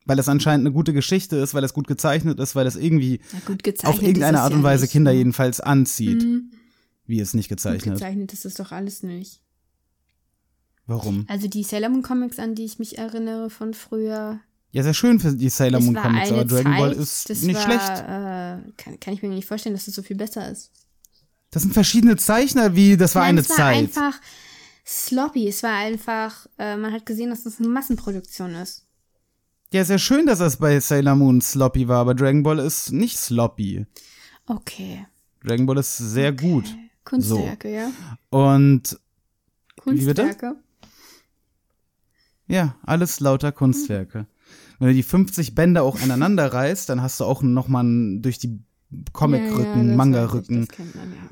weil 0.06 0.18
es 0.18 0.28
anscheinend 0.28 0.66
eine 0.66 0.74
gute 0.74 0.92
Geschichte 0.92 1.36
ist, 1.36 1.54
weil 1.54 1.64
es 1.64 1.74
gut 1.74 1.86
gezeichnet 1.86 2.40
ist, 2.40 2.54
weil 2.56 2.66
es 2.66 2.76
irgendwie 2.76 3.20
gut 3.46 3.62
auf 3.84 4.00
irgendeine 4.02 4.40
Art 4.40 4.50
ja 4.52 4.56
und 4.56 4.62
Weise 4.62 4.84
nicht. 4.84 4.92
Kinder 4.92 5.12
jedenfalls 5.12 5.60
anzieht, 5.60 6.22
Mhm. 6.22 6.50
wie 7.06 7.20
es 7.20 7.34
nicht 7.34 7.48
Gut 7.48 7.58
gezeichnet. 7.58 7.94
gezeichnet 7.94 8.32
ist 8.32 8.44
es 8.44 8.54
doch 8.54 8.72
alles 8.72 9.02
nicht. 9.02 9.40
Warum? 10.86 11.24
Also 11.28 11.46
die 11.46 11.62
Sailor 11.62 11.90
Moon 11.90 12.02
Comics, 12.02 12.38
an 12.40 12.54
die 12.56 12.64
ich 12.64 12.78
mich 12.80 12.98
erinnere 12.98 13.50
von 13.50 13.72
früher. 13.72 14.40
Ja, 14.72 14.82
sehr 14.82 14.94
schön 14.94 15.20
für 15.20 15.32
die 15.32 15.50
Sailor 15.50 15.80
Moon 15.80 15.94
Comics, 15.94 16.30
aber 16.30 16.44
Dragon 16.46 16.72
Zeit, 16.72 16.78
Ball 16.80 16.92
ist 16.92 17.28
das 17.28 17.42
nicht 17.42 17.56
war, 17.56 17.62
schlecht. 17.62 17.90
Äh, 17.90 18.72
kann, 18.82 19.00
kann 19.00 19.14
ich 19.14 19.22
mir 19.22 19.28
nicht 19.28 19.46
vorstellen, 19.46 19.74
dass 19.74 19.84
das 19.84 19.94
so 19.94 20.02
viel 20.02 20.16
besser 20.16 20.50
ist. 20.50 20.70
Das 21.50 21.62
sind 21.62 21.74
verschiedene 21.74 22.16
Zeichner, 22.16 22.74
wie 22.74 22.96
das 22.96 23.14
war 23.14 23.22
Nein, 23.22 23.30
eine 23.30 23.40
es 23.42 23.50
war 23.50 23.56
Zeit. 23.56 23.76
einfach 23.76 24.18
sloppy. 24.86 25.46
Es 25.46 25.62
war 25.62 25.74
einfach, 25.76 26.46
äh, 26.58 26.76
man 26.76 26.90
hat 26.92 27.04
gesehen, 27.04 27.28
dass 27.28 27.44
das 27.44 27.58
eine 27.58 27.68
Massenproduktion 27.68 28.54
ist. 28.54 28.86
Ja, 29.72 29.84
sehr 29.84 29.98
schön, 29.98 30.24
dass 30.26 30.38
das 30.38 30.56
bei 30.56 30.80
Sailor 30.80 31.16
Moon 31.16 31.42
sloppy 31.42 31.88
war, 31.88 31.98
aber 31.98 32.14
Dragon 32.14 32.42
Ball 32.42 32.58
ist 32.58 32.92
nicht 32.92 33.18
sloppy. 33.18 33.86
Okay. 34.46 35.06
Dragon 35.44 35.66
Ball 35.66 35.78
ist 35.78 35.98
sehr 35.98 36.32
gut. 36.32 36.74
Kunstwerke, 37.04 37.70
ja. 37.70 37.90
Und 38.30 38.98
Wie 39.84 40.04
bitte? 40.06 40.22
Kunstwerke. 40.22 40.56
ja, 42.46 42.76
alles 42.82 43.20
lauter 43.20 43.52
Kunstwerke. 43.52 44.26
Wenn 44.82 44.88
du 44.88 44.94
die 44.94 45.04
50 45.04 45.54
Bände 45.54 45.82
auch 45.82 46.00
aneinander 46.02 46.52
reißt, 46.52 46.88
dann 46.88 47.02
hast 47.02 47.20
du 47.20 47.24
auch 47.24 47.40
nochmal 47.42 47.84
durch 48.18 48.38
die 48.40 48.48
Ja, 48.90 48.96
ja, 48.98 49.04
Comic-Rücken, 49.12 49.86
das 49.88 49.96
Manga-Rücken, 49.96 50.68
ja. 50.76 50.84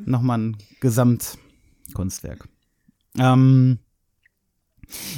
nochmal 0.07 0.39
ein 0.39 0.57
Gesamtkunstwerk. 0.79 2.49
Ähm, 3.19 3.81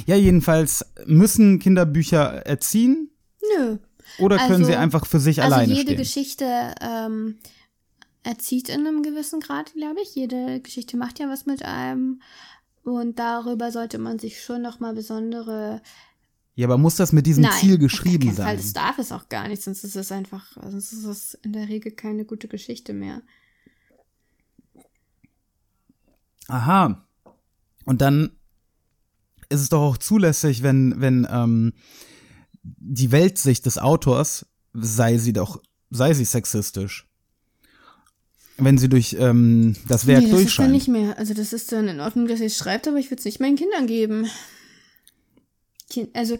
ja, 0.07 0.15
jedenfalls 0.15 0.83
müssen 1.05 1.59
Kinderbücher 1.59 2.43
erziehen 2.47 3.11
Nö. 3.55 3.77
oder 4.17 4.37
können 4.37 4.51
Also- 4.53 4.65
sie 4.65 4.75
einfach 4.77 5.05
für 5.05 5.19
sich 5.19 5.39
Also 5.43 5.53
alleine 5.53 5.71
jede 5.73 5.91
stehen? 5.91 5.97
Geschichte 5.97 6.73
ähm, 6.81 7.35
erzieht 8.23 8.67
in 8.67 8.87
einem 8.87 9.03
gewissen 9.03 9.41
Grad, 9.41 9.73
glaube 9.73 10.01
ich. 10.01 10.15
Jede 10.15 10.59
Geschichte 10.59 10.97
macht 10.97 11.19
ja 11.19 11.29
was 11.29 11.45
mit 11.45 11.63
einem. 11.63 12.19
Und 12.83 13.19
darüber 13.19 13.71
sollte 13.71 13.99
man 13.99 14.17
sich 14.17 14.41
schon 14.41 14.63
nochmal 14.63 14.95
besondere. 14.95 15.81
Ja, 16.55 16.67
aber 16.67 16.77
muss 16.77 16.95
das 16.95 17.11
mit 17.11 17.25
diesem 17.25 17.43
Nein, 17.43 17.53
Ziel 17.59 17.75
auf 17.75 17.79
geschrieben 17.79 18.27
Fall. 18.27 18.35
sein? 18.35 18.57
Das 18.57 18.73
darf 18.73 18.99
es 18.99 19.11
auch 19.11 19.27
gar 19.27 19.47
nicht, 19.47 19.63
sonst 19.63 19.83
ist 19.83 19.95
es 19.95 20.11
einfach, 20.11 20.55
sonst 20.61 20.93
ist 20.93 21.03
es 21.05 21.33
in 21.35 21.53
der 21.53 21.67
Regel 21.67 21.91
keine 21.91 22.25
gute 22.25 22.47
Geschichte 22.47 22.93
mehr. 22.93 23.21
Aha. 26.47 27.07
Und 27.85 28.01
dann 28.01 28.31
ist 29.49 29.61
es 29.61 29.69
doch 29.69 29.81
auch 29.81 29.97
zulässig, 29.97 30.61
wenn, 30.61 30.95
wenn 30.99 31.27
ähm, 31.29 31.73
die 32.61 33.11
Weltsicht 33.11 33.65
des 33.65 33.77
Autors, 33.77 34.45
sei 34.73 35.17
sie 35.17 35.33
doch, 35.33 35.61
sei 35.89 36.13
sie 36.13 36.25
sexistisch. 36.25 37.07
Wenn 38.57 38.77
sie 38.77 38.89
durch 38.89 39.15
ähm, 39.19 39.75
das 39.87 40.05
Werk 40.05 40.23
nee, 40.23 40.29
das 40.29 40.41
ist 40.41 40.59
dann 40.59 40.69
durchscheint. 40.69 40.71
nicht 40.71 40.87
mehr. 40.87 41.17
Also 41.17 41.33
das 41.33 41.53
ist 41.53 41.71
dann 41.71 41.87
in 41.87 41.99
Ordnung, 41.99 42.27
dass 42.27 42.39
ihr 42.39 42.45
es 42.45 42.57
schreibt, 42.57 42.87
aber 42.87 42.97
ich 42.97 43.09
würde 43.09 43.19
es 43.19 43.25
nicht 43.25 43.39
meinen 43.39 43.55
Kindern 43.55 43.87
geben. 43.87 44.27
Kind, 45.89 46.15
also 46.15 46.37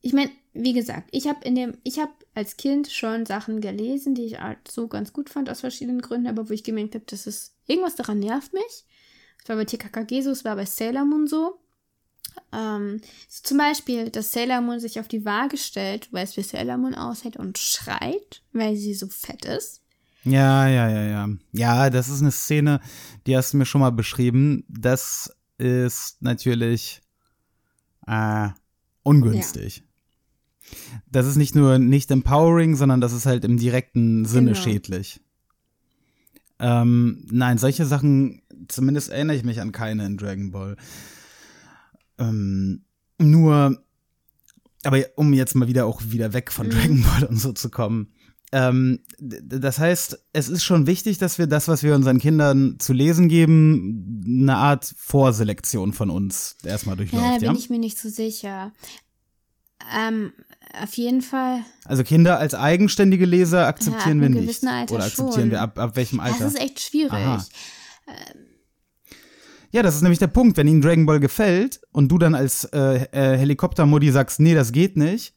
ich 0.00 0.12
meine, 0.12 0.30
wie 0.52 0.72
gesagt, 0.72 1.08
ich 1.12 1.26
habe 1.26 1.44
in 1.44 1.54
dem, 1.54 1.78
ich 1.82 1.98
habe 1.98 2.12
als 2.34 2.56
Kind 2.56 2.90
schon 2.90 3.26
Sachen 3.26 3.60
gelesen, 3.60 4.14
die 4.14 4.26
ich 4.26 4.40
halt 4.40 4.68
so 4.68 4.86
ganz 4.86 5.12
gut 5.12 5.30
fand 5.30 5.50
aus 5.50 5.60
verschiedenen 5.60 6.00
Gründen, 6.00 6.26
aber 6.26 6.48
wo 6.48 6.52
ich 6.52 6.62
gemerkt 6.62 6.94
habe, 6.94 7.04
dass 7.06 7.26
es 7.26 7.54
irgendwas 7.66 7.96
daran 7.96 8.18
nervt 8.18 8.52
mich. 8.52 8.84
Es 9.42 9.48
war 9.48 9.56
bei 9.56 9.64
TKKG 9.64 10.22
so, 10.22 10.30
es 10.30 10.44
war 10.44 10.56
bei 10.56 10.64
Sailor 10.64 11.04
Moon 11.04 11.26
so. 11.26 11.58
Ähm, 12.52 13.00
so 13.28 13.42
zum 13.42 13.58
Beispiel, 13.58 14.10
dass 14.10 14.32
Sailor 14.32 14.60
Moon 14.60 14.80
sich 14.80 15.00
auf 15.00 15.08
die 15.08 15.24
Waage 15.24 15.56
stellt, 15.56 16.12
weil 16.12 16.24
es 16.24 16.36
wie 16.36 16.42
Sailor 16.42 16.78
Moon 16.78 16.94
aussieht 16.94 17.36
und 17.36 17.58
schreit, 17.58 18.42
weil 18.52 18.76
sie 18.76 18.94
so 18.94 19.08
fett 19.08 19.44
ist. 19.44 19.82
Ja, 20.24 20.68
ja, 20.68 20.88
ja, 20.88 21.04
ja. 21.04 21.28
Ja, 21.52 21.90
das 21.90 22.08
ist 22.08 22.22
eine 22.22 22.30
Szene, 22.30 22.80
die 23.26 23.36
hast 23.36 23.52
du 23.52 23.58
mir 23.58 23.66
schon 23.66 23.82
mal 23.82 23.92
beschrieben. 23.92 24.64
Das 24.68 25.30
ist 25.58 26.22
natürlich 26.22 27.02
äh, 28.06 28.48
ungünstig. 29.02 29.82
Das 31.10 31.26
ist 31.26 31.36
nicht 31.36 31.54
nur 31.54 31.78
nicht 31.78 32.10
empowering, 32.10 32.74
sondern 32.76 33.00
das 33.00 33.12
ist 33.12 33.26
halt 33.26 33.44
im 33.44 33.58
direkten 33.58 34.24
Sinne 34.24 34.52
Genau. 34.52 34.62
schädlich. 34.62 35.20
Ähm, 36.58 37.26
nein, 37.30 37.58
solche 37.58 37.84
Sachen, 37.84 38.42
zumindest 38.68 39.10
erinnere 39.10 39.36
ich 39.36 39.44
mich 39.44 39.60
an 39.60 39.72
keine 39.72 40.06
in 40.06 40.16
Dragon 40.16 40.50
Ball. 40.52 40.76
Ähm, 42.18 42.84
nur, 43.18 43.82
aber 44.84 44.98
um 45.16 45.32
jetzt 45.34 45.54
mal 45.54 45.68
wieder 45.68 45.84
auch 45.86 46.00
wieder 46.06 46.32
weg 46.32 46.50
von 46.52 46.70
Dragon 46.70 47.02
Ball 47.02 47.24
und 47.24 47.36
so 47.38 47.52
zu 47.52 47.70
kommen. 47.70 48.13
Ähm, 48.54 49.00
das 49.18 49.80
heißt, 49.80 50.26
es 50.32 50.48
ist 50.48 50.62
schon 50.62 50.86
wichtig, 50.86 51.18
dass 51.18 51.38
wir 51.38 51.48
das, 51.48 51.66
was 51.66 51.82
wir 51.82 51.92
unseren 51.96 52.20
Kindern 52.20 52.76
zu 52.78 52.92
lesen 52.92 53.28
geben, 53.28 54.22
eine 54.24 54.54
Art 54.56 54.94
Vorselektion 54.96 55.92
von 55.92 56.08
uns 56.08 56.56
erstmal 56.62 56.94
Ja, 56.94 57.04
da 57.04 57.10
durchläuft, 57.10 57.40
bin 57.40 57.50
ja? 57.50 57.58
ich 57.58 57.68
mir 57.68 57.80
nicht 57.80 57.98
so 57.98 58.08
sicher. 58.08 58.72
Ähm, 59.92 60.32
auf 60.80 60.94
jeden 60.94 61.20
Fall. 61.20 61.62
Also 61.84 62.04
Kinder 62.04 62.38
als 62.38 62.54
eigenständige 62.54 63.26
Leser 63.26 63.66
akzeptieren 63.66 64.22
Ja, 64.22 64.28
wir 64.28 64.28
ab 64.28 64.36
einem 64.36 64.46
nicht. 64.46 64.64
Alter 64.64 64.94
Oder 64.94 65.04
akzeptieren 65.04 65.40
schon. 65.40 65.50
wir 65.50 65.60
ab, 65.60 65.78
ab 65.80 65.96
welchem 65.96 66.20
Alter? 66.20 66.44
Das 66.44 66.54
ist 66.54 66.60
echt 66.60 66.80
schwierig. 66.80 67.12
Aha. 67.12 67.44
Ja, 69.72 69.82
das 69.82 69.96
ist 69.96 70.02
nämlich 70.02 70.20
der 70.20 70.28
Punkt. 70.28 70.56
Wenn 70.56 70.68
ihnen 70.68 70.80
Dragon 70.80 71.06
Ball 71.06 71.18
gefällt 71.18 71.80
und 71.90 72.08
du 72.08 72.18
dann 72.18 72.36
als 72.36 72.62
äh, 72.72 73.06
äh, 73.10 73.36
Helikoptermodi 73.36 74.12
sagst, 74.12 74.38
nee, 74.38 74.54
das 74.54 74.70
geht 74.70 74.96
nicht. 74.96 75.33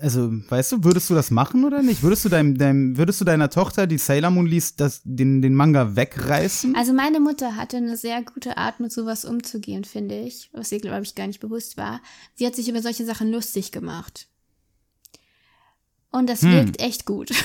Also, 0.00 0.30
weißt 0.48 0.72
du, 0.72 0.84
würdest 0.84 1.08
du 1.08 1.14
das 1.14 1.30
machen 1.30 1.64
oder 1.64 1.82
nicht? 1.82 2.02
Würdest 2.02 2.24
du 2.24 2.28
deinem, 2.28 2.58
deinem 2.58 2.96
würdest 2.98 3.20
du 3.20 3.24
deiner 3.24 3.48
Tochter, 3.50 3.86
die 3.86 3.98
Sailor 3.98 4.30
Moon 4.30 4.46
liest, 4.46 4.80
das, 4.80 5.00
den, 5.04 5.40
den 5.40 5.54
Manga 5.54 5.96
wegreißen? 5.96 6.74
Also 6.76 6.92
meine 6.92 7.20
Mutter 7.20 7.56
hatte 7.56 7.76
eine 7.76 7.96
sehr 7.96 8.22
gute 8.22 8.56
Art, 8.56 8.80
mit 8.80 8.92
sowas 8.92 9.24
umzugehen, 9.24 9.84
finde 9.84 10.20
ich, 10.20 10.50
was 10.52 10.72
ihr, 10.72 10.80
glaube 10.80 11.02
ich, 11.02 11.14
gar 11.14 11.26
nicht 11.26 11.40
bewusst 11.40 11.76
war. 11.76 12.00
Sie 12.34 12.46
hat 12.46 12.54
sich 12.54 12.68
über 12.68 12.82
solche 12.82 13.04
Sachen 13.04 13.30
lustig 13.30 13.72
gemacht. 13.72 14.28
Und 16.10 16.28
das 16.28 16.42
Hm. 16.42 16.52
wirkt 16.52 16.80
echt 16.80 17.06
gut. 17.06 17.30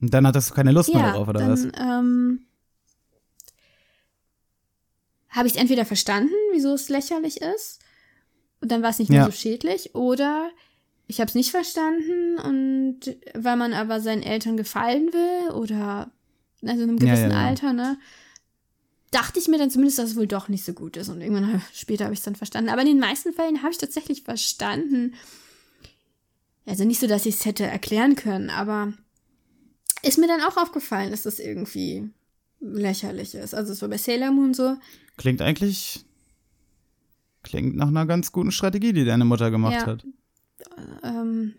Und 0.00 0.12
dann 0.12 0.26
hattest 0.26 0.50
du 0.50 0.54
keine 0.54 0.72
Lust 0.72 0.92
mehr 0.92 1.02
ja, 1.02 1.12
darauf, 1.12 1.28
oder 1.28 1.48
was? 1.48 1.62
dann 1.62 1.72
ähm, 1.78 2.40
habe 5.30 5.48
ich 5.48 5.56
entweder 5.56 5.84
verstanden, 5.84 6.34
wieso 6.52 6.74
es 6.74 6.88
lächerlich 6.88 7.40
ist, 7.40 7.80
und 8.60 8.70
dann 8.72 8.82
war 8.82 8.90
es 8.90 8.98
nicht 8.98 9.08
mehr 9.10 9.20
Ja. 9.20 9.24
so 9.26 9.32
schädlich, 9.32 9.94
oder 9.94 10.50
ich 11.06 11.20
habe 11.20 11.28
es 11.28 11.34
nicht 11.34 11.50
verstanden 11.50 12.38
und 12.38 13.00
weil 13.34 13.56
man 13.56 13.72
aber 13.74 14.00
seinen 14.00 14.22
Eltern 14.22 14.56
gefallen 14.56 15.12
will 15.12 15.52
oder 15.52 16.10
also 16.62 16.82
in 16.82 16.88
einem 16.88 16.98
gewissen 16.98 17.30
ja, 17.30 17.42
ja. 17.42 17.46
Alter, 17.48 17.72
ne? 17.74 17.98
Dachte 19.10 19.38
ich 19.38 19.48
mir 19.48 19.58
dann 19.58 19.70
zumindest, 19.70 19.98
dass 19.98 20.10
es 20.10 20.16
wohl 20.16 20.26
doch 20.26 20.48
nicht 20.48 20.64
so 20.64 20.72
gut 20.72 20.96
ist. 20.96 21.08
Und 21.10 21.20
irgendwann 21.20 21.62
später 21.74 22.04
habe 22.04 22.14
ich 22.14 22.20
es 22.20 22.24
dann 22.24 22.36
verstanden. 22.36 22.70
Aber 22.70 22.80
in 22.80 22.88
den 22.88 22.98
meisten 22.98 23.32
Fällen 23.34 23.62
habe 23.62 23.70
ich 23.70 23.78
tatsächlich 23.78 24.22
verstanden. 24.22 25.14
Also 26.66 26.84
nicht 26.84 27.00
so, 27.00 27.06
dass 27.06 27.26
ich 27.26 27.34
es 27.34 27.44
hätte 27.44 27.64
erklären 27.64 28.16
können, 28.16 28.48
aber 28.48 28.94
ist 30.02 30.18
mir 30.18 30.26
dann 30.26 30.40
auch 30.40 30.56
aufgefallen, 30.56 31.10
dass 31.10 31.22
das 31.22 31.38
irgendwie 31.38 32.08
lächerlich 32.60 33.34
ist. 33.34 33.54
Also 33.54 33.74
so 33.74 33.88
bei 33.88 33.98
Sailor 33.98 34.32
Moon 34.32 34.54
so. 34.54 34.76
Klingt 35.18 35.42
eigentlich. 35.42 36.04
Klingt 37.44 37.76
nach 37.76 37.88
einer 37.88 38.06
ganz 38.06 38.32
guten 38.32 38.50
Strategie, 38.50 38.92
die 38.92 39.04
deine 39.04 39.24
Mutter 39.24 39.50
gemacht 39.52 39.74
Ja. 39.74 39.86
hat. 39.86 40.04
Ähm, 41.02 41.54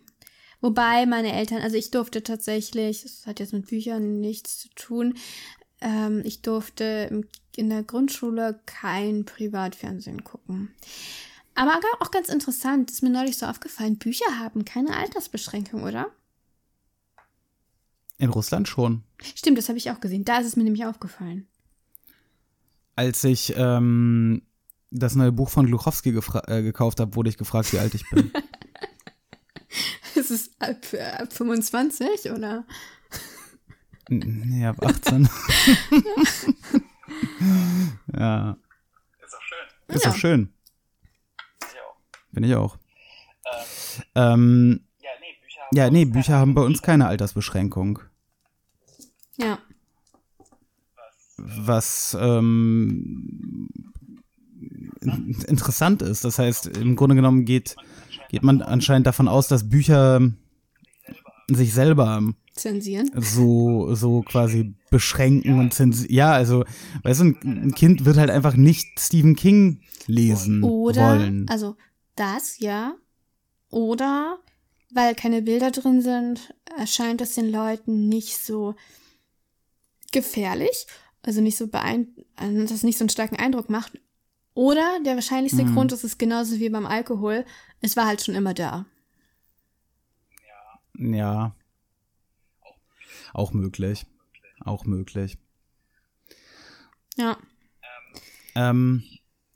wobei 0.60 1.06
meine 1.06 1.32
Eltern, 1.32 1.62
also 1.62 1.78
ich 1.78 1.92
durfte 1.92 2.24
tatsächlich, 2.24 3.04
das 3.04 3.26
hat 3.26 3.40
jetzt 3.40 3.54
mit 3.54 3.68
Büchern 3.68 4.20
nichts 4.20 4.58
zu 4.60 4.70
tun, 4.76 5.14
ähm, 5.82 6.22
ich 6.26 6.42
durfte 6.42 7.24
in 7.56 7.70
der 7.70 7.84
Grundschule 7.84 8.60
kein 8.66 9.26
Privatfernsehen 9.26 10.24
gucken. 10.24 10.74
Aber 11.54 11.80
auch 12.02 12.12
ganz 12.12 12.30
interessant, 12.30 12.92
ist 12.92 13.04
mir 13.04 13.10
neulich 13.10 13.38
so 13.38 13.46
aufgefallen, 13.46 13.98
Bücher 13.98 14.40
haben 14.40 14.66
keine 14.66 14.98
Altersbeschränkung, 14.98 15.84
oder? 15.84 16.08
In 18.18 18.30
Russland 18.30 18.68
schon. 18.68 19.04
Stimmt, 19.36 19.58
das 19.58 19.70
habe 19.70 19.78
ich 19.78 19.92
auch 19.92 20.00
gesehen. 20.00 20.26
Da 20.26 20.40
ist 20.40 20.48
es 20.48 20.56
mir 20.56 20.64
nämlich 20.64 20.86
aufgefallen. 20.86 21.48
Als 22.96 23.24
ich 23.24 23.54
ähm, 23.58 24.42
das 24.98 25.16
neue 25.16 25.32
Buch 25.32 25.50
von 25.50 25.66
Gluchowski 25.66 26.10
äh, 26.10 26.62
gekauft 26.64 27.00
habe, 27.00 27.16
wurde 27.16 27.30
ich 27.30 27.38
gefragt, 27.38 27.72
wie 27.74 27.80
alt 27.80 27.94
ich 27.94 28.10
bin. 28.10 28.32
Ist 30.16 30.32
es 30.32 30.52
ab, 30.60 30.78
ab 31.20 31.32
25, 31.34 32.32
oder? 32.32 32.66
nee, 34.10 34.66
ab 34.66 34.82
18. 34.86 35.24
ja. 38.18 38.58
Ist 39.24 39.34
doch 39.34 39.42
schön. 39.42 39.68
Ist 39.88 40.04
Ja. 40.06 40.10
doch 40.12 40.18
schön. 40.18 40.54
Ich 41.62 41.80
auch. 41.82 41.96
Bin 42.32 42.44
ich 42.44 42.56
auch. 42.56 42.78
Ähm, 44.16 44.86
Ja, 45.02 45.10
nee, 45.20 45.36
Bücher 45.42 45.62
haben 45.62 45.76
ja, 45.76 45.84
bei 45.86 45.92
nee, 45.92 46.04
uns 46.06 46.14
Bücher 46.14 46.26
keine 46.28 46.40
haben 46.40 46.54
bei 46.56 46.62
uns 46.62 46.82
keine 46.82 47.08
Altersbeschränkung. 47.08 48.00
Ja. 49.38 49.60
Was 51.38 52.16
ähm, 52.20 53.70
in- 55.02 55.36
interessant 55.48 56.02
ist. 56.02 56.24
Das 56.24 56.40
heißt, 56.40 56.68
im 56.78 56.96
Grunde 56.96 57.16
genommen 57.16 57.46
geht, 57.46 57.76
geht 58.30 58.44
man 58.44 58.62
anscheinend 58.62 59.08
davon 59.08 59.28
aus, 59.28 59.48
dass 59.48 59.70
Bücher 59.70 60.22
sich 61.48 61.74
selber 61.74 62.22
Zensieren. 62.56 63.12
so, 63.16 63.94
so 63.96 64.22
quasi 64.22 64.74
beschränken 64.90 65.60
und 65.60 65.74
zensieren. 65.74 66.14
Ja, 66.14 66.32
also, 66.32 66.64
weißt 67.04 67.20
du, 67.22 67.26
ein, 67.44 67.74
Kind 67.76 68.06
wird 68.06 68.18
halt 68.18 68.30
einfach 68.30 68.56
nicht 68.56 68.88
Stephen 69.00 69.36
King 69.36 69.82
lesen 70.08 70.64
Oder, 70.64 71.20
wollen. 71.20 71.46
also 71.50 71.76
das, 72.16 72.60
ja. 72.60 72.96
Oder, 73.70 74.40
weil 74.94 75.16
keine 75.16 75.42
Bilder 75.42 75.72
drin 75.72 76.02
sind, 76.02 76.54
erscheint 76.78 77.22
es 77.22 77.36
den 77.36 77.52
Leuten 77.52 78.08
nicht 78.08 78.38
so 78.38 78.76
gefährlich, 80.12 80.88
also 81.24 81.42
nicht 81.42 81.58
so 81.58 81.68
beein 81.68 82.08
also 82.38 82.62
dass 82.62 82.72
es 82.72 82.84
nicht 82.84 82.98
so 82.98 83.04
einen 83.04 83.10
starken 83.10 83.36
Eindruck 83.38 83.70
macht. 83.70 84.00
Oder 84.56 85.00
der 85.06 85.16
wahrscheinlichste 85.16 85.64
Mhm. 85.66 85.74
Grund 85.76 85.92
ist 85.92 86.04
es 86.04 86.18
genauso 86.18 86.60
wie 86.60 86.70
beim 86.70 86.86
Alkohol, 86.88 87.46
es 87.82 87.96
war 87.96 88.08
halt 88.08 88.24
schon 88.24 88.34
immer 88.36 88.54
da. 88.56 88.86
Ja. 90.98 91.54
Auch 93.34 93.52
möglich. 93.52 94.06
Auch 94.62 94.86
möglich. 94.86 95.38
Ja. 97.18 97.38
Ähm, 98.56 99.04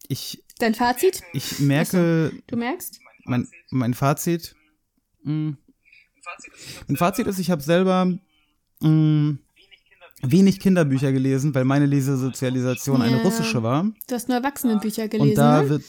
ich, 0.10 0.44
Dein 0.60 0.76
Fazit? 0.76 1.22
ich 1.32 1.60
merke, 1.60 2.34
Du 2.48 2.58
merkst? 2.58 3.00
mein, 3.24 3.48
mein 3.70 3.94
Fazit. 3.94 4.56
Mh, 5.24 5.56
Fazit 6.22 6.54
ist, 6.54 6.68
ich 6.70 6.78
hab 6.80 6.90
mein 6.90 6.98
Fazit 6.98 7.28
ist, 7.28 7.40
ich 7.40 7.52
habe 7.52 7.62
selber 7.62 8.06
mh, 8.82 9.38
wenig 10.22 10.60
Kinderbücher 10.60 11.12
gelesen, 11.12 11.54
weil 11.56 11.66
meine 11.66 11.86
Lesesozialisation 11.86 13.02
eine 13.02 13.18
Ja. 13.18 13.24
russische 13.24 13.64
war. 13.64 13.86
Du 14.08 14.16
hast 14.16 14.28
nur 14.28 14.38
Erwachsenenbücher 14.38 15.08
gelesen, 15.08 15.30
Und 15.32 15.36
da 15.38 15.62
ne? 15.64 15.70
wird 15.70 15.84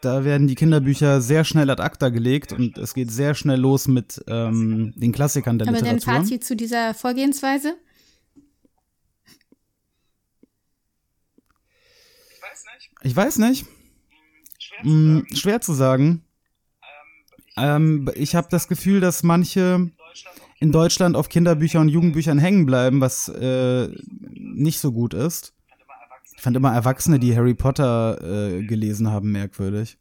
da 0.00 0.22
werden 0.24 0.46
die 0.46 0.54
Kinderbücher 0.54 1.20
sehr 1.20 1.42
schnell 1.44 1.68
ad 1.70 1.82
acta 1.82 2.08
gelegt 2.10 2.52
und 2.52 2.78
es 2.78 2.94
geht 2.94 3.10
sehr 3.10 3.34
schnell 3.34 3.58
los 3.58 3.88
mit 3.88 4.22
ähm, 4.28 4.92
den 4.94 5.10
Klassikern 5.10 5.58
der 5.58 5.66
Aber 5.68 5.80
dein 5.80 5.96
Literatur. 5.96 6.22
Fazit 6.22 6.44
zu 6.44 6.54
dieser 6.54 6.94
Vorgehensweise? 6.94 7.74
ich 12.32 12.42
weiß 12.42 12.64
nicht. 12.76 12.90
Ich 13.02 13.16
weiß 13.16 13.38
nicht. 13.38 13.66
Schwer 14.60 14.80
zu 14.82 14.84
sagen. 14.84 15.36
schwer 15.36 15.60
zu 15.60 15.72
sagen. 15.74 16.22
Ähm, 17.56 18.10
ich 18.14 18.36
habe 18.36 18.46
das 18.50 18.68
Gefühl, 18.68 19.00
dass 19.00 19.24
manche 19.24 19.90
in 20.60 20.72
Deutschland 20.72 21.16
auf 21.16 21.28
Kinderbücher 21.28 21.80
und 21.80 21.88
Jugendbüchern 21.88 22.38
hängen 22.38 22.66
bleiben, 22.66 23.00
was 23.00 23.28
äh, 23.28 23.88
nicht 24.30 24.80
so 24.80 24.92
gut 24.92 25.14
ist. 25.14 25.54
Ich 26.36 26.42
fand 26.42 26.56
immer 26.56 26.72
Erwachsene, 26.72 27.18
die 27.18 27.36
Harry 27.36 27.54
Potter 27.54 28.18
äh, 28.22 28.62
gelesen 28.64 29.10
haben, 29.10 29.32
merkwürdig. 29.32 29.98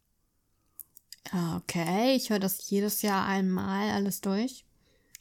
Okay, 1.56 2.16
ich 2.16 2.30
höre 2.30 2.40
das 2.40 2.70
jedes 2.70 3.02
Jahr 3.02 3.26
einmal 3.26 3.90
alles 3.90 4.22
durch. 4.22 4.66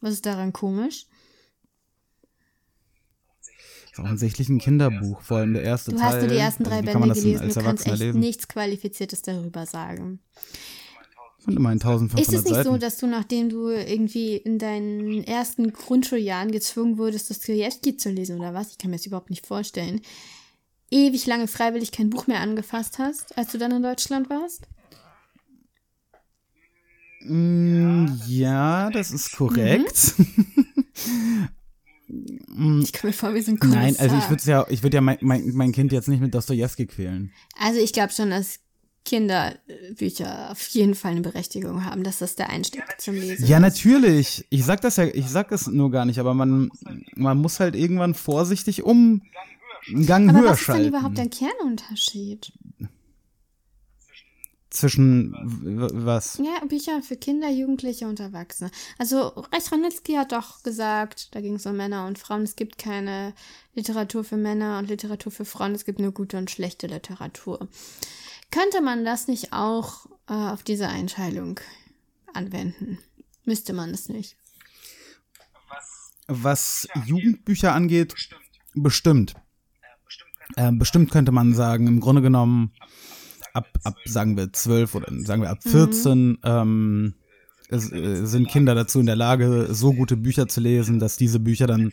Was 0.00 0.12
ist 0.12 0.26
daran 0.26 0.52
komisch? 0.52 1.06
Ist 3.90 3.98
offensichtlich 3.98 4.48
ein 4.50 4.58
Kinderbuch, 4.58 5.22
vor 5.22 5.38
allem 5.38 5.54
der 5.54 5.62
erste 5.62 5.90
Du 5.90 5.96
Teil. 5.96 6.06
hast 6.06 6.20
nur 6.20 6.28
die 6.28 6.36
ersten 6.36 6.64
drei 6.64 6.80
also 6.80 6.92
Bände 6.92 7.14
gelesen, 7.14 7.48
du 7.48 7.54
kannst 7.62 7.86
echt 7.86 7.98
lesen? 7.98 8.20
nichts 8.20 8.46
Qualifiziertes 8.46 9.22
darüber 9.22 9.64
sagen. 9.66 10.20
Fand 11.46 11.56
immerhin 11.56 11.80
1500 11.80 12.20
Ist 12.20 12.34
es 12.34 12.44
nicht 12.44 12.54
Seiten. 12.56 12.68
so, 12.68 12.76
dass 12.76 12.98
du, 12.98 13.06
nachdem 13.06 13.48
du 13.48 13.68
irgendwie 13.68 14.36
in 14.36 14.58
deinen 14.58 15.22
ersten 15.22 15.72
Grundschuljahren 15.72 16.50
gezwungen 16.50 16.98
wurdest, 16.98 17.30
Dostoevsky 17.30 17.96
zu 17.96 18.10
lesen 18.10 18.38
oder 18.38 18.52
was? 18.52 18.72
Ich 18.72 18.78
kann 18.78 18.90
mir 18.90 18.96
das 18.96 19.06
überhaupt 19.06 19.30
nicht 19.30 19.46
vorstellen. 19.46 20.00
Ewig 20.90 21.24
lange 21.26 21.46
freiwillig 21.46 21.92
kein 21.92 22.10
Buch 22.10 22.26
mehr 22.26 22.40
angefasst 22.40 22.98
hast, 22.98 23.38
als 23.38 23.52
du 23.52 23.58
dann 23.58 23.70
in 23.70 23.82
Deutschland 23.82 24.28
warst? 24.28 24.66
Mm, 27.22 28.06
ja, 28.26 28.90
das 28.90 29.12
ist 29.12 29.32
korrekt. 29.32 30.14
Ich 32.08 32.92
kann 32.92 33.10
mir 33.10 33.12
vor, 33.12 33.34
wir 33.34 33.42
sind 33.42 33.60
Nein, 33.64 33.96
Kommissar. 33.96 34.04
also 34.04 34.16
ich 34.16 34.30
würde 34.30 34.42
ja, 34.44 34.66
ich 34.68 34.82
würde 34.84 34.94
ja 34.96 35.00
mein, 35.00 35.18
mein, 35.22 35.50
mein 35.54 35.72
Kind 35.72 35.90
jetzt 35.90 36.06
nicht 36.06 36.20
mit 36.20 36.32
Dostojewski 36.32 36.86
quälen. 36.86 37.32
Also 37.58 37.80
ich 37.80 37.92
glaube 37.92 38.12
schon, 38.12 38.30
dass 38.30 38.60
Kinderbücher 39.06 40.50
auf 40.50 40.66
jeden 40.68 40.94
Fall 40.94 41.12
eine 41.12 41.22
Berechtigung 41.22 41.84
haben, 41.84 42.02
dass 42.04 42.18
das 42.18 42.36
der 42.36 42.50
Einstieg 42.50 42.82
zum 42.98 43.14
Lesen 43.14 43.46
Ja, 43.46 43.56
ist. 43.56 43.62
natürlich. 43.62 44.44
Ich 44.50 44.64
sag 44.64 44.82
das 44.82 44.96
ja, 44.96 45.04
ich 45.04 45.28
sag 45.28 45.48
das 45.48 45.66
nur 45.68 45.90
gar 45.90 46.04
nicht, 46.04 46.18
aber 46.18 46.34
man, 46.34 46.70
man 47.14 47.38
muss 47.38 47.58
halt 47.60 47.74
irgendwann 47.74 48.14
vorsichtig 48.14 48.82
um 48.82 49.22
einen 49.88 50.04
Gang 50.06 50.28
Aber 50.28 50.40
höher 50.40 50.50
was 50.50 50.60
ist 50.60 50.68
denn 50.68 50.74
schalten. 50.74 50.88
überhaupt 50.88 51.16
der 51.16 51.28
Kernunterschied? 51.28 52.52
Zwischen 54.68 55.32
was? 56.04 56.38
Ja, 56.38 56.62
Bücher 56.66 57.00
für 57.00 57.16
Kinder, 57.16 57.48
Jugendliche 57.48 58.06
und 58.08 58.20
Erwachsene. 58.20 58.70
Also 58.98 59.28
Reich 59.28 59.70
Ranitzky 59.72 60.14
hat 60.14 60.32
doch 60.32 60.62
gesagt, 60.64 61.34
da 61.34 61.40
ging 61.40 61.54
es 61.54 61.64
um 61.64 61.76
Männer 61.76 62.06
und 62.06 62.18
Frauen, 62.18 62.42
es 62.42 62.56
gibt 62.56 62.76
keine 62.76 63.32
Literatur 63.74 64.22
für 64.24 64.36
Männer 64.36 64.78
und 64.78 64.88
Literatur 64.88 65.30
für 65.32 65.44
Frauen, 65.46 65.74
es 65.74 65.84
gibt 65.86 65.98
nur 66.00 66.12
gute 66.12 66.36
und 66.36 66.50
schlechte 66.50 66.88
Literatur. 66.88 67.68
Könnte 68.50 68.80
man 68.80 69.04
das 69.04 69.28
nicht 69.28 69.52
auch 69.52 70.06
äh, 70.28 70.32
auf 70.32 70.62
diese 70.62 70.88
Einteilung 70.88 71.60
anwenden? 72.32 72.98
Müsste 73.44 73.72
man 73.72 73.90
es 73.90 74.08
nicht. 74.08 74.36
Was 76.28 76.88
Jugendbücher 77.06 77.72
angeht, 77.72 78.14
bestimmt. 78.74 79.34
Äh, 80.56 80.72
bestimmt 80.72 81.10
könnte 81.10 81.32
man 81.32 81.54
sagen, 81.54 81.86
im 81.86 82.00
Grunde 82.00 82.22
genommen, 82.22 82.72
ab, 83.52 83.68
ab 83.84 83.96
sagen 84.04 84.36
wir 84.36 84.52
12 84.52 84.94
oder 84.94 85.06
sagen 85.24 85.42
wir 85.42 85.50
ab 85.50 85.62
14 85.62 86.38
ähm, 86.44 87.14
es, 87.68 87.90
äh, 87.92 88.26
sind 88.26 88.48
Kinder 88.48 88.74
dazu 88.74 89.00
in 89.00 89.06
der 89.06 89.16
Lage, 89.16 89.68
so 89.70 89.92
gute 89.92 90.16
Bücher 90.16 90.46
zu 90.48 90.60
lesen, 90.60 90.98
dass 90.98 91.16
diese 91.16 91.40
Bücher 91.40 91.66
dann 91.66 91.92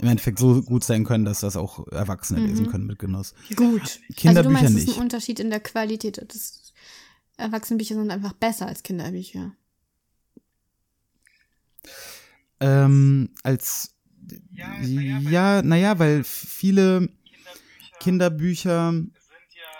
im 0.00 0.08
Endeffekt 0.08 0.38
so 0.38 0.62
gut 0.62 0.84
sein 0.84 1.04
können, 1.04 1.24
dass 1.24 1.40
das 1.40 1.56
auch 1.56 1.86
Erwachsene 1.88 2.46
lesen 2.46 2.68
können 2.68 2.86
mit 2.86 2.98
Genuss. 2.98 3.34
Gut. 3.54 3.80
also 3.82 3.98
du 4.08 4.14
Kinderbücher 4.14 4.50
meinst, 4.50 4.70
es 4.70 4.76
ist 4.76 4.86
nicht. 4.86 4.98
ein 4.98 5.02
Unterschied 5.02 5.40
in 5.40 5.50
der 5.50 5.60
Qualität. 5.60 6.24
Das 6.26 6.72
Erwachsenenbücher 7.36 7.94
sind 7.94 8.10
einfach 8.10 8.32
besser 8.32 8.66
als 8.66 8.82
Kinderbücher. 8.82 9.52
Ähm, 12.60 13.30
als 13.42 13.94
ja, 14.52 15.62
naja, 15.62 15.98
weil 15.98 16.24
viele 16.24 17.08
Kinderbücher 18.00 18.94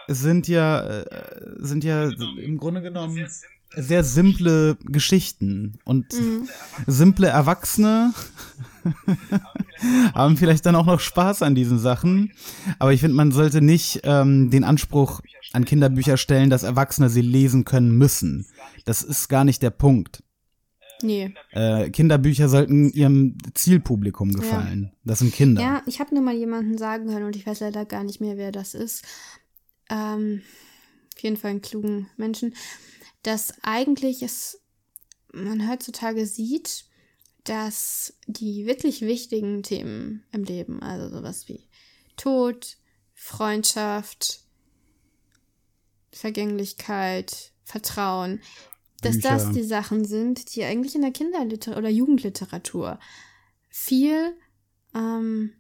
sind 0.09 0.49
ja 0.49 0.81
äh, 0.81 1.57
sind 1.59 1.85
ja 1.85 2.11
im 2.39 2.59
Grunde 2.59 2.83
genommen 2.83 3.29
sehr 3.77 4.05
simple 4.05 4.77
Geschichten 4.85 5.79
und 5.85 6.07
simple 6.87 7.29
Erwachsene 7.29 8.13
haben 10.15 10.37
vielleicht 10.37 10.67
dann 10.67 10.75
auch 10.75 10.87
noch 10.87 11.01
Spaß 11.01 11.43
an 11.43 11.55
diesen 11.55 11.79
Sachen. 11.79 12.33
Aber 12.79 12.93
ich 12.93 13.01
finde, 13.01 13.17
man 13.17 13.33
sollte 13.33 13.61
nicht 13.61 14.01
ähm, 14.05 14.51
den 14.51 14.65
Anspruch 14.65 15.21
an 15.53 15.65
Kinderbücher 15.65 16.17
stellen, 16.17 16.51
dass 16.51 16.63
Erwachsene 16.63 17.09
sie 17.09 17.23
lesen 17.23 17.65
können 17.65 17.97
müssen. 17.97 18.47
Das 18.85 19.03
ist 19.03 19.29
gar 19.29 19.45
nicht 19.45 19.63
der 19.63 19.71
Punkt. 19.71 20.23
Nee. 21.03 21.35
Äh, 21.53 21.91
Kinderbücher 21.91 22.49
sollten 22.49 22.91
ihrem 22.91 23.39
Zielpublikum 23.55 24.33
gefallen. 24.35 24.93
Das 25.05 25.21
sind 25.21 25.33
Kinder. 25.33 25.63
Ja, 25.63 25.83
ich 25.87 26.01
habe 26.01 26.15
nur 26.15 26.23
mal 26.23 26.35
jemanden 26.35 26.77
sagen 26.77 27.11
hören 27.11 27.25
und 27.25 27.37
ich 27.37 27.47
weiß 27.47 27.61
leider 27.61 27.85
gar 27.87 28.05
nicht 28.05 28.21
mehr, 28.21 28.37
wer 28.37 28.53
das 28.53 28.75
ist. 28.75 29.05
Ähm, 29.89 30.43
auf 31.17 31.23
jeden 31.23 31.37
Fall 31.37 31.53
einen 31.53 31.63
klugen 31.63 32.09
Menschen, 32.17 32.55
dass 33.23 33.55
eigentlich 33.63 34.23
es 34.23 34.61
man 35.33 35.69
heutzutage 35.71 36.27
sieht, 36.27 36.85
dass 37.45 38.15
die 38.27 38.67
wirklich 38.67 39.01
wichtigen 39.03 39.63
Themen 39.63 40.25
im 40.33 40.45
Leben, 40.45 40.83
also 40.83 41.09
sowas 41.09 41.49
wie 41.49 41.69
Tod, 42.17 42.77
Freundschaft, 43.15 44.41
Vergänglichkeit, 46.13 47.53
Vertrauen, 47.65 48.41
dass 49.01 49.17
Bücher. 49.17 49.29
das 49.29 49.53
die 49.53 49.63
Sachen 49.63 50.05
sind, 50.05 50.55
die 50.55 50.65
eigentlich 50.65 50.95
in 50.95 51.03
der 51.03 51.13
Kinderliteratur 51.13 51.79
oder 51.79 51.89
Jugendliteratur 51.89 52.99
viel, 53.69 54.37
ähm, 54.95 55.53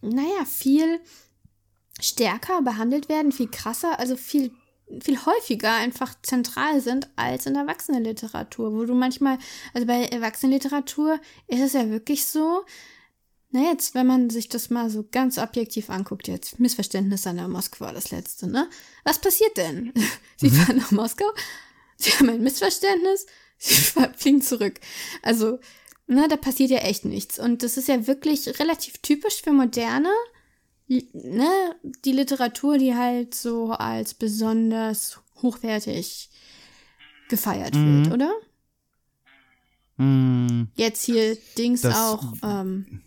naja, 0.00 0.44
viel 0.44 1.00
stärker 2.00 2.62
behandelt 2.62 3.08
werden, 3.08 3.32
viel 3.32 3.48
krasser, 3.48 3.98
also 3.98 4.16
viel, 4.16 4.52
viel 5.00 5.18
häufiger 5.24 5.72
einfach 5.72 6.14
zentral 6.22 6.80
sind 6.80 7.08
als 7.16 7.46
in 7.46 7.54
der 7.54 7.62
Erwachsenenliteratur, 7.62 8.72
wo 8.72 8.84
du 8.84 8.94
manchmal, 8.94 9.38
also 9.72 9.86
bei 9.86 10.04
Erwachsenenliteratur 10.04 11.20
ist 11.48 11.60
es 11.60 11.72
ja 11.72 11.88
wirklich 11.90 12.26
so, 12.26 12.64
na 13.50 13.62
jetzt, 13.70 13.94
wenn 13.94 14.06
man 14.06 14.30
sich 14.30 14.48
das 14.48 14.68
mal 14.68 14.90
so 14.90 15.06
ganz 15.10 15.38
objektiv 15.38 15.88
anguckt, 15.88 16.26
jetzt 16.26 16.58
Missverständnis 16.58 17.26
an 17.26 17.36
der 17.36 17.48
Moskau, 17.48 17.90
das 17.92 18.10
letzte, 18.10 18.48
ne? 18.48 18.68
Was 19.04 19.20
passiert 19.20 19.56
denn? 19.56 19.92
Sie 20.36 20.50
fahren 20.50 20.78
nach 20.78 20.90
Moskau, 20.90 21.26
sie 21.96 22.10
haben 22.10 22.28
ein 22.28 22.42
Missverständnis, 22.42 23.26
sie 23.58 24.02
fliegen 24.16 24.42
zurück. 24.42 24.80
Also, 25.22 25.60
ne, 26.08 26.26
da 26.28 26.36
passiert 26.36 26.70
ja 26.70 26.78
echt 26.78 27.04
nichts. 27.04 27.38
Und 27.38 27.62
das 27.62 27.76
ist 27.76 27.86
ja 27.86 28.08
wirklich 28.08 28.58
relativ 28.58 28.98
typisch 28.98 29.42
für 29.42 29.52
moderne, 29.52 30.10
ne, 30.88 31.76
die 32.04 32.12
Literatur, 32.12 32.78
die 32.78 32.94
halt 32.94 33.34
so 33.34 33.72
als 33.72 34.14
besonders 34.14 35.18
hochwertig 35.42 36.30
gefeiert 37.28 37.74
wird, 37.74 38.12
oder? 38.12 38.32
Hm, 39.96 40.68
Jetzt 40.74 41.04
hier 41.04 41.36
Dings 41.56 41.82
Das- 41.82 41.96
auch, 41.96 42.32
ähm, 42.42 43.02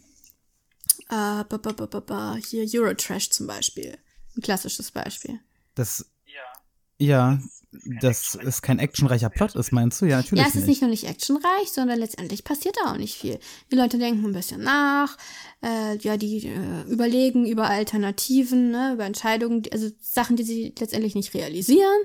äh, 1.10 1.44
ba, 1.44 1.44
ba, 1.44 1.72
ba, 2.00 2.36
hier 2.36 2.66
Eurotrash 2.74 3.30
zum 3.30 3.48
Beispiel. 3.48 3.98
Ein 4.36 4.42
klassisches 4.42 4.92
Beispiel. 4.92 5.40
das, 5.76 6.06
ja, 6.98 7.40
das 8.02 8.36
ist 8.36 8.62
kein 8.62 8.80
actionreicher 8.80 9.30
Plot 9.30 9.56
ist, 9.56 9.72
meinst 9.72 10.02
du? 10.02 10.06
Ja, 10.06 10.18
natürlich 10.18 10.44
Ja, 10.44 10.50
es 10.50 10.56
ist 10.56 10.68
nicht 10.68 10.82
nur 10.82 10.90
nicht 10.90 11.06
actionreich, 11.06 11.72
sondern 11.72 12.00
letztendlich 12.00 12.44
passiert 12.44 12.78
da 12.82 12.92
auch 12.92 12.98
nicht 12.98 13.16
viel. 13.16 13.40
Die 13.72 13.76
Leute 13.76 13.98
denken 13.98 14.26
ein 14.26 14.34
bisschen 14.34 14.62
nach, 14.62 15.18
äh, 15.64 15.98
ja, 15.98 16.18
die 16.18 16.48
äh, 16.48 16.84
überlegen 16.90 17.46
über 17.46 17.70
Alternativen, 17.70 18.72
ne, 18.72 18.94
über 18.94 19.06
Entscheidungen, 19.06 19.64
also 19.72 19.90
Sachen, 20.00 20.36
die 20.36 20.44
sie 20.44 20.74
letztendlich 20.80 21.16
nicht 21.16 21.34
realisieren. 21.34 22.02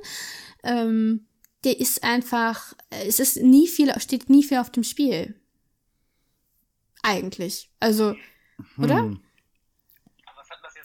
Ähm, 0.63 1.27
der 1.65 1.79
ist 1.79 2.03
einfach, 2.03 2.75
es 2.91 3.21
ist 3.21 3.37
nie 3.37 3.69
viel, 3.69 3.93
steht 4.01 4.29
nie 4.29 4.43
viel 4.43 4.59
auf 4.59 4.71
dem 4.71 4.85
Spiel. 4.85 5.35
Eigentlich. 7.03 7.71
Also, 7.81 8.15
oder? 8.79 8.99
Hm. 8.99 9.21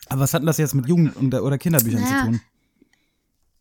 Aber 0.10 0.22
was 0.22 0.34
hat 0.34 0.42
denn 0.42 0.48
das 0.48 0.58
jetzt 0.58 0.74
mit 0.74 0.88
Jugend- 0.88 1.16
oder 1.18 1.58
Kinderbüchern 1.58 2.02
Naja, 2.02 2.20
zu 2.20 2.26
tun? 2.26 2.42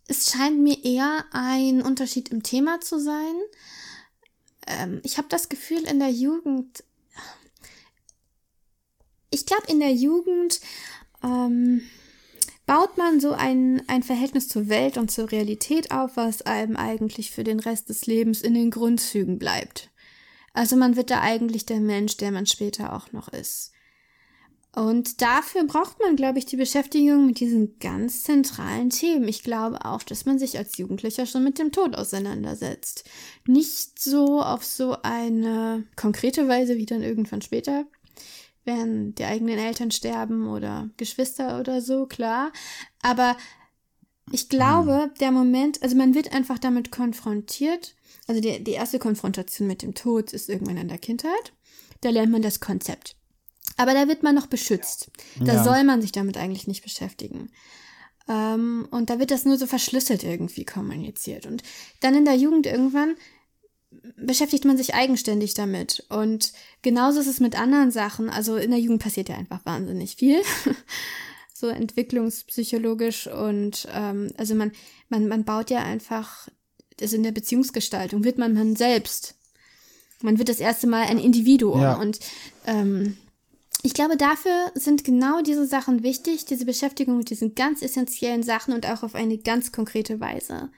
Es 0.08 0.30
scheint 0.30 0.58
mir 0.58 0.84
eher 0.84 1.24
ein 1.32 1.82
Unterschied 1.82 2.28
im 2.28 2.42
Thema 2.42 2.80
zu 2.80 3.00
sein. 3.00 3.34
Ähm, 4.66 5.00
ich 5.04 5.18
habe 5.18 5.28
das 5.28 5.48
Gefühl, 5.48 5.84
in 5.84 5.98
der 5.98 6.10
Jugend. 6.10 6.84
Ich 9.30 9.46
glaube, 9.46 9.66
in 9.68 9.80
der 9.80 9.92
Jugend 9.92 10.60
ähm, 11.22 11.82
baut 12.66 12.96
man 12.96 13.20
so 13.20 13.32
ein, 13.32 13.82
ein 13.88 14.02
Verhältnis 14.02 14.48
zur 14.48 14.68
Welt 14.68 14.96
und 14.96 15.10
zur 15.10 15.30
Realität 15.30 15.90
auf, 15.90 16.16
was 16.16 16.42
einem 16.42 16.76
eigentlich 16.76 17.30
für 17.30 17.44
den 17.44 17.60
Rest 17.60 17.88
des 17.88 18.06
Lebens 18.06 18.42
in 18.42 18.54
den 18.54 18.70
Grundzügen 18.70 19.38
bleibt. 19.38 19.90
Also 20.52 20.76
man 20.76 20.96
wird 20.96 21.10
da 21.10 21.20
eigentlich 21.20 21.66
der 21.66 21.80
Mensch, 21.80 22.16
der 22.16 22.30
man 22.30 22.46
später 22.46 22.94
auch 22.94 23.12
noch 23.12 23.28
ist. 23.28 23.72
Und 24.76 25.22
dafür 25.22 25.64
braucht 25.64 25.98
man, 26.00 26.16
glaube 26.16 26.38
ich, 26.38 26.44
die 26.44 26.58
Beschäftigung 26.58 27.24
mit 27.24 27.40
diesen 27.40 27.78
ganz 27.78 28.24
zentralen 28.24 28.90
Themen. 28.90 29.26
Ich 29.26 29.42
glaube 29.42 29.82
auch, 29.86 30.02
dass 30.02 30.26
man 30.26 30.38
sich 30.38 30.58
als 30.58 30.76
Jugendlicher 30.76 31.24
schon 31.24 31.44
mit 31.44 31.58
dem 31.58 31.72
Tod 31.72 31.94
auseinandersetzt. 31.96 33.08
Nicht 33.46 33.98
so 33.98 34.42
auf 34.42 34.66
so 34.66 34.98
eine 35.02 35.86
konkrete 35.96 36.46
Weise 36.46 36.76
wie 36.76 36.84
dann 36.84 37.02
irgendwann 37.02 37.40
später, 37.40 37.86
wenn 38.66 39.14
die 39.14 39.24
eigenen 39.24 39.58
Eltern 39.58 39.92
sterben 39.92 40.46
oder 40.46 40.90
Geschwister 40.98 41.58
oder 41.58 41.80
so, 41.80 42.04
klar. 42.04 42.52
Aber 43.00 43.34
ich 44.30 44.50
glaube, 44.50 45.10
der 45.20 45.32
Moment, 45.32 45.82
also 45.82 45.96
man 45.96 46.14
wird 46.14 46.34
einfach 46.34 46.58
damit 46.58 46.90
konfrontiert. 46.90 47.94
Also 48.26 48.42
die, 48.42 48.62
die 48.62 48.72
erste 48.72 48.98
Konfrontation 48.98 49.68
mit 49.68 49.80
dem 49.80 49.94
Tod 49.94 50.34
ist 50.34 50.50
irgendwann 50.50 50.76
in 50.76 50.88
der 50.88 50.98
Kindheit. 50.98 51.54
Da 52.02 52.10
lernt 52.10 52.30
man 52.30 52.42
das 52.42 52.60
Konzept. 52.60 53.15
Aber 53.76 53.92
da 53.94 54.08
wird 54.08 54.22
man 54.22 54.34
noch 54.34 54.46
beschützt. 54.46 55.10
Da 55.40 55.54
Ja. 55.54 55.64
soll 55.64 55.84
man 55.84 56.00
sich 56.00 56.12
damit 56.12 56.36
eigentlich 56.36 56.66
nicht 56.66 56.82
beschäftigen. 56.82 57.50
Ähm, 58.28 58.88
und 58.90 59.10
da 59.10 59.18
wird 59.18 59.30
das 59.30 59.44
nur 59.44 59.56
so 59.58 59.66
verschlüsselt 59.66 60.24
irgendwie 60.24 60.64
kommuniziert. 60.64 61.46
Und 61.46 61.62
dann 62.00 62.14
in 62.14 62.24
der 62.24 62.36
Jugend 62.36 62.66
irgendwann 62.66 63.14
beschäftigt 64.16 64.64
man 64.64 64.76
sich 64.76 64.94
eigenständig 64.94 65.54
damit. 65.54 66.04
Und 66.08 66.52
genauso 66.82 67.20
ist 67.20 67.26
es 67.28 67.40
mit 67.40 67.58
anderen 67.58 67.90
Sachen. 67.90 68.28
Also 68.30 68.56
in 68.56 68.70
der 68.70 68.80
Jugend 68.80 69.02
passiert 69.02 69.28
ja 69.28 69.36
einfach 69.36 69.64
wahnsinnig 69.64 70.16
viel. 70.16 70.40
so 71.54 71.68
entwicklungspsychologisch 71.68 73.28
und 73.28 73.86
ähm, 73.92 74.30
also 74.36 74.54
man, 74.54 74.72
man, 75.08 75.26
man 75.28 75.44
baut 75.44 75.70
ja 75.70 75.82
einfach, 75.82 76.48
also 77.00 77.16
in 77.16 77.22
der 77.22 77.32
Beziehungsgestaltung 77.32 78.24
wird 78.24 78.36
man 78.38 78.52
man 78.54 78.76
selbst. 78.76 79.36
Man 80.22 80.38
wird 80.38 80.48
das 80.48 80.60
erste 80.60 80.86
Mal 80.86 81.04
ein 81.04 81.18
Individuum 81.18 81.80
Ja. 81.80 81.94
und 81.94 82.18
ähm, 82.66 83.16
ich 83.82 83.94
glaube, 83.94 84.16
dafür 84.16 84.72
sind 84.74 85.04
genau 85.04 85.42
diese 85.42 85.66
Sachen 85.66 86.02
wichtig, 86.02 86.44
diese 86.44 86.64
Beschäftigung 86.64 87.18
mit 87.18 87.30
diesen 87.30 87.54
ganz 87.54 87.82
essentiellen 87.82 88.42
Sachen 88.42 88.74
und 88.74 88.86
auch 88.86 89.02
auf 89.02 89.14
eine 89.14 89.38
ganz 89.38 89.72
konkrete 89.72 90.18
Weise. 90.20 90.70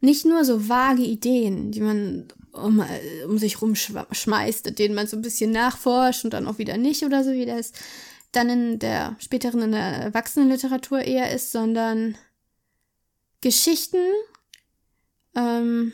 Nicht 0.00 0.24
nur 0.24 0.44
so 0.44 0.68
vage 0.68 1.02
Ideen, 1.02 1.72
die 1.72 1.80
man 1.80 2.28
um, 2.52 2.80
äh, 2.80 3.24
um 3.24 3.38
sich 3.38 3.60
rumschmeißt, 3.62 4.78
denen 4.78 4.94
man 4.94 5.06
so 5.06 5.16
ein 5.16 5.22
bisschen 5.22 5.52
nachforscht 5.52 6.24
und 6.24 6.32
dann 6.32 6.46
auch 6.46 6.58
wieder 6.58 6.76
nicht 6.76 7.02
oder 7.02 7.24
so, 7.24 7.32
wie 7.32 7.46
das 7.46 7.72
dann 8.32 8.48
in 8.48 8.78
der 8.78 9.16
späteren, 9.18 9.62
in 9.62 9.72
der 9.72 9.80
Erwachsenenliteratur 9.80 11.00
eher 11.00 11.32
ist, 11.32 11.52
sondern 11.52 12.16
Geschichten, 13.40 13.98
ähm, 15.34 15.92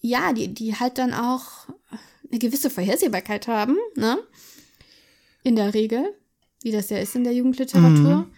ja, 0.00 0.32
die, 0.32 0.52
die 0.52 0.76
halt 0.76 0.98
dann 0.98 1.14
auch 1.14 1.68
eine 2.32 2.38
gewisse 2.38 2.70
Vorhersehbarkeit 2.70 3.46
haben, 3.46 3.76
ne? 3.94 4.18
In 5.44 5.54
der 5.54 5.74
Regel, 5.74 6.16
wie 6.62 6.72
das 6.72 6.90
ja 6.90 6.98
ist 6.98 7.14
in 7.14 7.24
der 7.24 7.34
Jugendliteratur. 7.34 8.28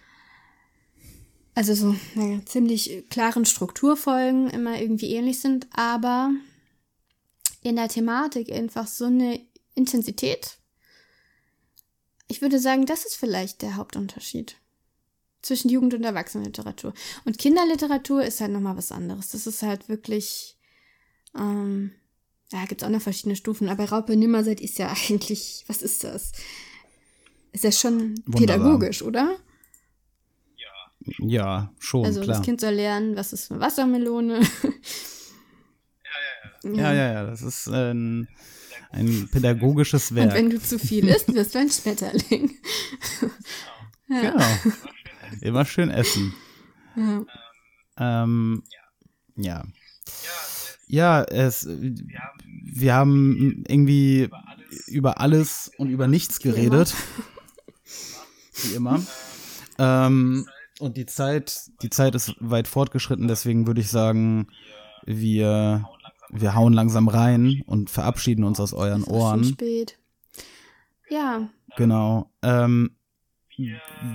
also 1.55 1.75
so 1.75 1.97
naja, 2.15 2.41
ziemlich 2.45 3.05
klaren 3.09 3.45
Strukturfolgen 3.45 4.51
immer 4.51 4.81
irgendwie 4.81 5.15
ähnlich 5.15 5.41
sind, 5.41 5.69
aber 5.73 6.31
in 7.63 7.77
der 7.77 7.89
Thematik 7.89 8.51
einfach 8.51 8.87
so 8.87 9.07
eine 9.07 9.41
Intensität. 9.75 10.59
Ich 12.27 12.43
würde 12.43 12.59
sagen, 12.59 12.87
das 12.87 13.05
ist 13.05 13.17
vielleicht 13.17 13.63
der 13.63 13.77
Hauptunterschied 13.77 14.57
zwischen 15.43 15.69
Jugend- 15.69 15.95
und 15.95 16.05
Erwachsenenliteratur. 16.05 16.95
Und 17.25 17.39
Kinderliteratur 17.39 18.25
ist 18.25 18.41
halt 18.41 18.51
nochmal 18.51 18.77
was 18.77 18.93
anderes. 18.93 19.29
Das 19.29 19.47
ist 19.47 19.63
halt 19.63 19.89
wirklich, 19.89 20.57
ähm, 21.37 21.93
ja, 22.53 22.65
gibt's 22.67 22.85
auch 22.85 22.89
noch 22.91 23.03
verschiedene 23.03 23.37
Stufen, 23.37 23.69
aber 23.69 23.89
Raupe 23.89 24.17
Nimmerseid 24.17 24.61
ist 24.61 24.79
ja 24.79 24.93
eigentlich, 25.09 25.65
was 25.67 25.83
ist 25.83 26.05
das? 26.05 26.33
Ist 27.53 27.65
ja 27.65 27.73
schon 27.73 28.15
Wunderbar. 28.27 28.41
pädagogisch, 28.41 29.03
oder? 29.03 29.37
Ja, 31.19 31.71
schon, 31.79 32.05
also 32.07 32.23
klar. 32.23 32.39
das 32.39 32.45
Kind 32.45 32.61
soll 32.63 32.73
lernen, 32.75 33.15
was 33.15 33.35
ist 33.35 33.51
eine 33.51 33.61
Wassermelone. 33.61 34.41
Ja, 36.63 36.95
ja, 36.95 37.13
ja, 37.13 37.27
das 37.27 37.43
ist 37.43 37.69
ein, 37.69 38.27
ein 38.91 39.29
pädagogisches 39.31 40.11
Und 40.11 40.17
Werk. 40.17 40.33
wenn 40.35 40.49
du 40.49 40.59
zu 40.59 40.79
viel 40.79 41.07
isst, 41.09 41.33
wirst 41.35 41.55
du 41.55 41.59
ein 41.59 41.71
Schmetterling. 41.71 42.51
Genau. 44.07 44.45
Immer 45.41 45.65
schön 45.65 45.91
essen. 45.91 46.35
Ja. 46.95 47.25
Ähm, 47.97 48.63
ja. 49.35 49.65
Ja, 49.65 50.31
es, 51.01 51.69
wir 51.69 52.95
haben 52.95 53.65
irgendwie 53.67 54.31
über 54.87 55.21
alles 55.21 55.71
und 55.79 55.91
über 55.91 56.07
nichts 56.09 56.41
geredet. 56.41 56.95
Wie 58.63 58.75
immer. 58.75 59.03
Ähm, 59.79 60.47
und 60.79 60.97
die 60.97 61.07
Zeit, 61.07 61.71
die 61.83 61.91
Zeit 61.91 62.15
ist 62.15 62.35
weit 62.41 62.69
fortgeschritten, 62.69 63.29
deswegen 63.29 63.67
würde 63.67 63.81
ich 63.81 63.91
sagen, 63.91 64.49
wir, 65.05 65.89
wir 66.31 66.55
hauen 66.55 66.73
langsam 66.73 67.09
rein 67.09 67.63
und 67.67 67.91
verabschieden 67.91 68.45
uns 68.45 68.61
aus 68.61 68.73
euren 68.73 69.03
auch 69.05 69.09
schon 69.09 69.15
Ohren. 69.17 69.45
spät. 69.45 69.99
Ja, 71.09 71.49
Genau. 71.77 72.31
Ähm, 72.43 72.97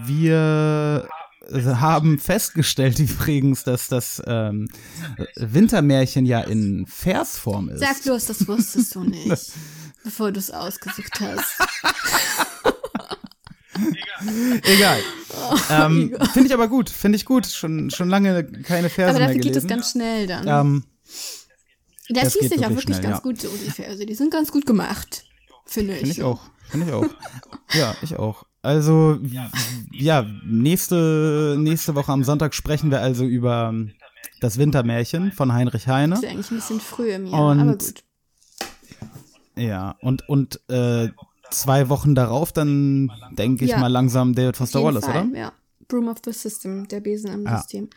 wir 0.03 1.07
haben 1.51 2.19
festgestellt 2.19 2.99
übrigens, 2.99 3.63
dass 3.63 3.87
das 3.87 4.21
ähm, 4.25 4.69
Wintermärchen 5.35 6.25
ja 6.25 6.41
in 6.41 6.85
Versform 6.87 7.69
ist. 7.69 7.79
sag 7.79 8.01
bloß, 8.03 8.25
das 8.25 8.47
wusstest 8.47 8.95
du 8.95 9.03
nicht, 9.03 9.51
bevor 10.03 10.31
du 10.31 10.39
es 10.39 10.51
ausgesucht 10.51 11.19
hast. 11.19 11.59
Egal. 14.63 14.99
ähm, 15.69 16.15
Finde 16.33 16.47
ich 16.47 16.53
aber 16.53 16.67
gut. 16.67 16.89
Finde 16.89 17.15
ich 17.15 17.25
gut. 17.25 17.45
Schon, 17.45 17.89
schon 17.89 18.09
lange 18.09 18.43
keine 18.63 18.89
Verse 18.89 19.11
Aber 19.11 19.19
mehr 19.19 19.27
dafür 19.27 19.41
geht 19.41 19.55
es 19.55 19.67
ganz 19.67 19.91
schnell 19.91 20.27
dann. 20.27 20.47
ähm, 20.47 20.83
das 22.09 22.23
das 22.23 22.35
liest 22.35 22.53
sich 22.53 22.59
auch 22.65 22.69
wirklich 22.69 22.87
wirklich 22.87 22.97
schnell, 22.97 23.11
ganz 23.11 23.17
ja. 23.17 23.21
gut, 23.21 23.41
so 23.41 23.49
die 23.49 23.71
Verse. 23.71 24.05
Die 24.05 24.15
sind 24.15 24.31
ganz 24.31 24.51
gut 24.51 24.65
gemacht, 24.65 25.23
finde 25.65 25.93
ich. 25.93 25.99
Finde 25.99 26.13
ich 26.13 26.23
auch. 26.23 26.41
Finde 26.69 26.87
ich 26.87 26.93
auch. 26.93 27.05
Ja, 27.73 27.95
ich 28.01 28.17
auch. 28.17 28.45
Also, 28.61 29.19
ja, 29.91 30.25
nächste, 30.45 31.55
nächste 31.57 31.95
Woche 31.95 32.11
am 32.11 32.23
Sonntag 32.23 32.53
sprechen 32.53 32.91
wir 32.91 33.01
also 33.01 33.23
über 33.23 33.73
das 34.41 34.57
Wintermärchen 34.57 35.31
von 35.31 35.53
Heinrich 35.53 35.87
Heine. 35.87 36.15
Das 36.15 36.23
ist 36.23 36.29
eigentlich 36.29 36.51
ein 36.51 36.55
bisschen 36.57 36.79
früh 36.81 37.11
im 37.11 37.25
Jahr, 37.27 37.51
Und 37.51 37.59
aber 37.61 37.71
gut. 37.77 38.03
Ja, 39.55 39.95
und, 40.01 40.27
und 40.29 40.59
äh, 40.69 41.09
zwei 41.51 41.89
Wochen 41.89 42.15
darauf 42.15 42.51
dann, 42.51 43.11
denke 43.31 43.65
ich 43.65 43.71
Ja. 43.71 43.79
mal, 43.79 43.87
langsam 43.87 44.33
David 44.35 44.57
Foster 44.57 44.83
Wallace, 44.83 45.05
Fall, 45.05 45.27
oder? 45.27 45.37
Ja. 45.37 45.51
Broom 45.87 46.07
of 46.07 46.17
the 46.23 46.31
System, 46.31 46.87
der 46.87 46.99
Besen 46.99 47.29
am 47.31 47.43
Ja. 47.45 47.57
System. 47.57 47.89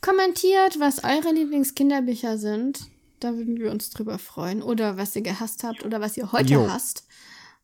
Kommentiert, 0.00 0.78
was 0.80 1.02
eure 1.04 1.32
Lieblingskinderbücher 1.32 2.38
sind. 2.38 2.80
Da 3.20 3.34
würden 3.36 3.58
wir 3.58 3.70
uns 3.70 3.90
drüber 3.90 4.18
freuen. 4.18 4.62
Oder 4.62 4.96
was 4.96 5.14
ihr 5.14 5.22
gehasst 5.22 5.62
habt 5.62 5.84
oder 5.84 6.00
was 6.00 6.16
ihr 6.16 6.32
heute 6.32 6.54
Jo. 6.54 6.68
hasst. 6.68 7.06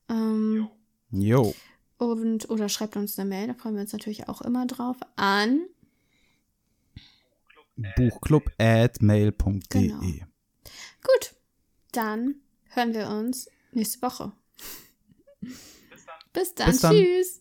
Ähm, 0.09 0.69
Jo. 1.11 1.55
Und, 1.99 2.49
oder 2.49 2.69
schreibt 2.69 2.97
uns 2.97 3.19
eine 3.19 3.29
Mail, 3.29 3.49
da 3.49 3.55
freuen 3.55 3.75
wir 3.75 3.83
uns 3.83 3.93
natürlich 3.93 4.29
auch 4.29 4.41
immer 4.41 4.67
drauf. 4.67 4.97
An 5.17 5.61
Buchclub 7.97 8.51
at 8.59 9.01
mail.de. 9.03 9.61
Genau. 9.69 10.01
Gut, 10.01 11.35
dann 11.93 12.37
hören 12.71 12.95
wir 12.95 13.09
uns 13.09 13.49
nächste 13.73 14.03
Woche. 14.03 14.33
Bis 15.41 16.05
dann. 16.05 16.19
Bis 16.33 16.55
dann. 16.55 16.71
Bis 16.71 16.81
dann. 16.81 16.97
Tschüss. 16.97 17.41